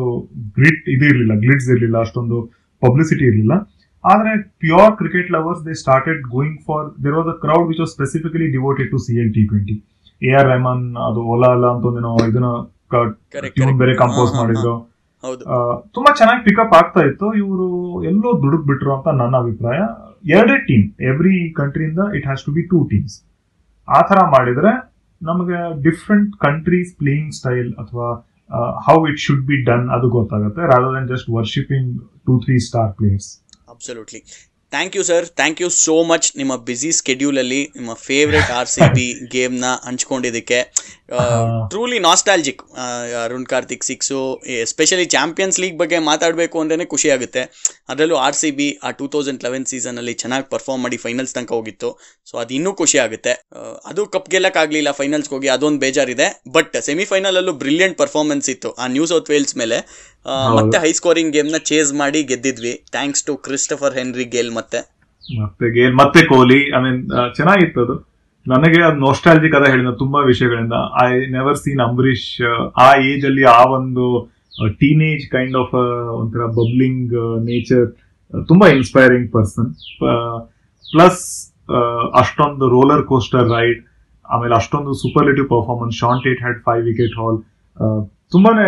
ಗ್ರಿಟ್ 0.59 0.85
ಇದು 0.95 1.05
ಇರಲಿಲ್ಲ 1.11 1.37
ಗ್ರಿಡ್ಸ್ 1.45 1.69
ಇರಲಿಲ್ಲ, 1.75 1.97
ಅಷ್ಟೊಂದು 2.07 2.39
ಪಬ್ಲಿಸಿಟಿ 2.83 3.25
ಇರಲಿಲ್ಲ. 3.31 3.55
ಆದ್ರೆ 4.05 4.33
pure 4.63 4.93
cricket 5.01 5.29
lovers 5.35 5.61
they 5.67 5.75
started 5.83 6.21
going 6.37 6.59
for 6.69 6.87
there 7.05 7.17
was 7.19 7.31
a 7.35 7.37
crowd 7.45 7.67
which 7.71 7.81
was 7.85 7.93
specifically 7.97 8.49
devoted 8.57 8.91
to 8.95 8.99
C 9.07 9.13
L 9.23 9.31
T 9.37 9.45
twenty 9.53 9.77
A 10.29 10.33
R 10.39 10.49
Rahman 10.53 10.85
ಅದು 11.09 11.21
ಓಲಾ 11.35 11.49
ಅಲ್ಲ 11.57 11.67
ಅಂತ 11.75 11.85
ಒಂದೇನೋ 11.91 12.11
ಇದನ್ನ 12.31 12.51
ಟ್ಯೂನ್. 13.57 13.77
ಬೇರೆ 13.83 13.95
ಕಂಪೋಸ್ 14.03 14.33
ಮಾಡಿದ್ರು 14.41 14.75
ತುಂಬಾ 15.97 16.11
ಚೆನ್ನಾಗಿ 16.21 16.43
ಪಿಕಪ್ 16.49 16.75
ಆಗ್ತಾ 16.79 17.03
ಇತ್ತು. 17.09 17.27
ಇವರು 17.43 17.67
ಎಲ್ಲೋ 18.11 18.31
ದುಡುಕ್ 18.43 18.67
ಬಿಟ್ರು 18.71 18.91
ಅಂತ 18.97 19.09
ನನ್ನ 19.21 19.35
ಅಭಿಪ್ರಾಯ. 19.45 19.81
ಎರಡೇ 20.39 20.57
team 20.69 20.85
every 21.11 21.37
ಕಂಟ್ರಿಯಿಂದ 21.61 22.03
it 22.17 22.27
has 22.29 22.45
to 22.47 22.53
be 22.57 22.63
two 22.73 22.79
teams 22.93 23.17
ಆ 23.89 24.01
ತರ 24.11 24.19
ಮಾಡಿದ್ರೆ 24.35 24.73
ನಮಗೆ 25.21 25.59
ಡಿಫ್ರೆಂಟ್ 25.87 26.31
ಕಂಟ್ರೀಸ್ 26.47 26.93
ಪ್ಲೇಯಿಂಗ್ 27.01 27.33
ಸ್ಟೈಲ್ 27.39 27.71
ಅಥವಾ 27.83 28.09
how 28.87 28.97
it 29.11 29.21
should 29.27 29.45
be 29.51 29.57
done 29.69 29.87
ಅದು 29.97 30.09
ಗೊತ್ತಾಗುತ್ತೆ 30.17 30.63
rather 30.73 30.95
than 30.97 31.09
just 31.13 31.29
worshipping 31.39 31.91
two 32.27 32.35
three 32.45 32.57
star 32.69 32.93
players 32.99 33.31
absolutely 33.75 34.21
thank 34.75 34.95
you 34.99 35.03
sir 35.09 35.27
thank 35.41 35.61
you 35.63 35.69
so 35.85 35.97
much 36.11 36.29
ನಿಮ್ಮ 36.41 36.53
busy 36.69 36.91
ಸ್ಕೆಡ್ಯೂಲಲ್ಲಿ 37.01 37.61
ನಿಮ್ಮ 37.77 37.93
ಫೇವ್ರೇಟ್ 38.07 38.51
ಆರ್ 38.59 38.71
ಸಿ 38.75 38.87
ಬಿ 38.97 39.07
ಗೇಮ್ನ 39.35 39.67
ಹಂಚ್ಕೊಂಡಿದ್ದಕ್ಕೆ 39.89 40.59
truly 41.73 41.99
nostalgic 42.07 42.63
Arun 43.23 43.47
Karthik 43.53 43.85
six 43.89 44.21
especially 44.65 45.07
Champions 45.15 45.59
League 45.63 45.77
ಬಗ್ಗೆ 45.83 45.99
ಮಾತಾಡಬೇಕು 46.09 46.57
ಅಂದ್ರೆ 46.63 46.87
ಖುಷಿ 46.95 47.09
ಆಗುತ್ತೆ. 47.17 47.43
ಅದರಲ್ಲೂ 47.93 48.17
ಆರ್ 48.27 48.39
ಸಿ 48.41 48.51
ಬಿ 48.59 48.69
ಆ 48.87 48.91
ಟೂ 49.01 49.07
ತೌಸಂಡ್ 49.15 49.43
ಲೆವೆನ್ 49.47 49.67
ಸೀಸನಲ್ಲಿ 49.73 50.15
ಚೆನ್ನಾಗಿ 50.23 50.47
ಪರ್ಫಾರ್ಮ್ 50.55 50.83
ಮಾಡಿ 50.87 50.99
ಫೈನಲ್ಸ್ 51.05 51.35
ತನಕ 51.37 51.53
ಹೋಗಿತ್ತು. 51.59 51.91
ಸೊ 52.31 52.35
ಅದು 52.43 52.55
ಇನ್ನೂ 52.59 52.73
ಖುಷಿ 52.81 52.99
ಆಗುತ್ತೆ. 53.05 53.35
ಅದು 53.91 54.05
ಕಪ್ 54.15 54.31
ಗೆಲ್ಲಕ್ಕಾಗಲಿಲ್ಲ 54.35 54.93
ಫೈನಲ್ಸ್ಗೆ 55.01 55.35
ಹೋಗಿ 55.37 55.51
ಅದೊಂದು 55.57 55.81
ಬೇಜಾರಿದೆ. 55.85 56.29
ಬಟ್ 56.57 56.75
ಸೆಮಿಫೈನಲಲ್ಲೂ 56.89 57.55
ಬ್ರಿಲಿಯಂಟ್ 57.65 57.99
ಪರ್ಫಾರ್ಮೆನ್ಸ್ 58.03 58.51
ಇತ್ತು. 58.55 58.73
ಆ 58.83 58.87
ನ್ಯೂ 58.97 59.07
ಸೌತ್ 59.13 59.31
ವೇಲ್ಸ್ 59.35 59.57
ಮೇಲೆ. 59.63 59.79
ಮತ್ತೆ 60.59 60.77
ಹೈ 60.85 60.91
ಸ್ಕೋರಿಂಗ್ 60.99 61.33
ಗೇಮ್ನ 61.37 61.59
ಚೇಸ್ 61.71 61.91
ಮಾಡಿ 62.03 62.21
ಗೆದ್ದಿದ್ವಿ. 62.31 62.75
Thanks 62.97 63.25
to 63.29 63.33
Christopher 63.47 63.95
Henry 63.99 64.27
Gayle 64.35 64.51
ಮತ್ತೆ. 64.59 64.81
ಮತ್ತೆ 65.25 65.67
ಗೇಲ್ 65.77 65.95
ಮತ್ತೆ 66.03 66.21
ಕೊಹ್ಲಿ 66.33 66.61
ಐ 66.77 66.81
ಮೀನ್ 66.85 67.01
ಚೆನ್ನಾಗಿತ್ತು 67.37 67.81
ಅದು. 67.87 67.97
ನನಗೆ 68.47 68.81
ಅದು 68.89 68.99
ನೋಸ್ಟಾಲಜಿಕ್ 69.07 69.55
ಅದ 69.59 69.67
ಹೇಳಿದ 69.73 69.93
ತುಂಬಾ 70.03 70.21
ವಿಷಯಗಳಿಂದ. 70.31 70.77
ಐ 71.05 71.11
ನೆವರ್ 71.37 71.59
ಸೀನ್ 71.65 71.83
ಅಂಬರೀಶ್ 71.89 72.29
ಆ 72.87 72.89
ಏಜ್ 73.11 73.25
ಅಲ್ಲಿ 73.31 73.45
ಆ 73.59 73.63
ಒಂದು 73.79 74.05
ಟೀನೇಜ್ 74.81 75.25
ಕೈಂಡ್ 75.31 75.57
ಆಫ್ 75.63 75.75
ಒಂಥರ 76.21 76.45
ಬಬ್ಲಿಂಗ್ 76.59 77.15
ನೇಚರ್ 77.51 77.87
ತುಂಬಾ 78.51 78.67
ಇನ್ಸ್ಪೈರಿಂಗ್ 78.77 79.27
ಪರ್ಸನ್ 79.33 79.71
ಪ್ಲಸ್ 80.85 81.23
ಅಷ್ಟೊಂದು 82.23 82.67
ರೋಲರ್ 82.77 83.03
ಕೋಸ್ಟರ್ 83.13 83.47
ರೈಡ್ 83.57 83.81
ಆಮೇಲೆ 84.25 84.55
ಅಷ್ಟೊಂದು 84.61 84.93
superlative 85.03 85.47
performance 85.55 85.97
Shaun 86.03 86.27
Tait 86.33 86.41
had 86.41 86.61
five 86.69 86.83
wicket 86.91 87.15
haul 87.21 87.39
ತುಂಬಾನೇ 88.35 88.67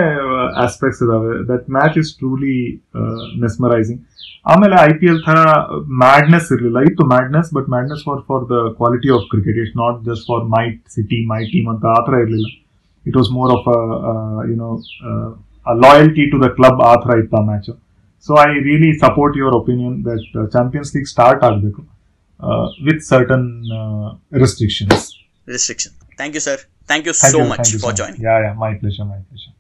ಆಸ್ಪೆಕ್ಟ್ಸ್ 0.65 1.01
ಇದಾವೆ. 1.07 1.33
That 1.51 1.65
match 1.77 1.97
is 2.03 2.11
truly 2.21 2.57
mesmerising 3.45 4.03
ಆಮೇಲೆ 4.53 4.77
ಐ 4.89 4.91
ಪಿ 4.99 5.07
ಎಲ್ 5.13 5.23
ತರ 5.29 5.39
ಮ್ಯಾಡ್ನೆಸ್ 6.05 6.49
ಇರಲಿಲ್ಲ. 6.55 6.79
ಇತ್ತು 6.89 7.05
madness 7.15 7.49
but 7.57 7.69
madness 7.75 8.03
for 8.09 8.21
for 8.29 8.45
the 8.53 8.59
quality 8.81 9.11
of 9.17 9.25
cricket 9.33 9.59
it's 9.63 9.77
not 9.83 9.99
just 10.11 10.27
for 10.31 10.45
my 10.57 10.65
city 10.97 11.19
my 11.33 11.41
team 11.55 11.69
ಅಂತ 11.75 11.87
ಆ 11.97 11.99
ಥರ 12.09 12.15
ಇರಲಿಲ್ಲ. 12.25 12.49
It 13.07 13.17
was 13.21 13.33
more 13.39 13.53
of 13.57 13.67
you know 14.53 14.71
loyalty 15.85 16.25
to 16.33 16.39
the 16.45 16.49
club 16.59 16.81
ಆ 16.91 16.95
ಥರ 17.05 17.19
ಇತ್ತು 17.23 17.37
ಆ 17.41 17.43
match 17.51 17.69
so 18.27 18.33
I 18.47 18.53
really 18.69 18.91
support 19.05 19.35
your 19.41 19.57
opinion 19.61 19.97
that 20.09 20.25
Champions 20.55 20.91
League 20.97 21.09
start 21.15 21.43
ಆಗಬೇಕು 21.49 21.83
with 22.89 23.03
certain 23.13 23.47
restrictions 24.45 25.05
restriction 25.55 25.95
thank 26.21 26.37
you 26.39 26.43
sir 26.49 26.63
thank 26.91 27.07
you 27.11 27.15
so 27.21 27.41
much 27.53 27.71
for 27.85 27.97
joining 28.01 28.25
yeah 28.29 28.37
yeah 28.47 28.53
my 28.65 28.73
pleasure 28.81 29.07
my 29.13 29.19
pleasure 29.27 29.56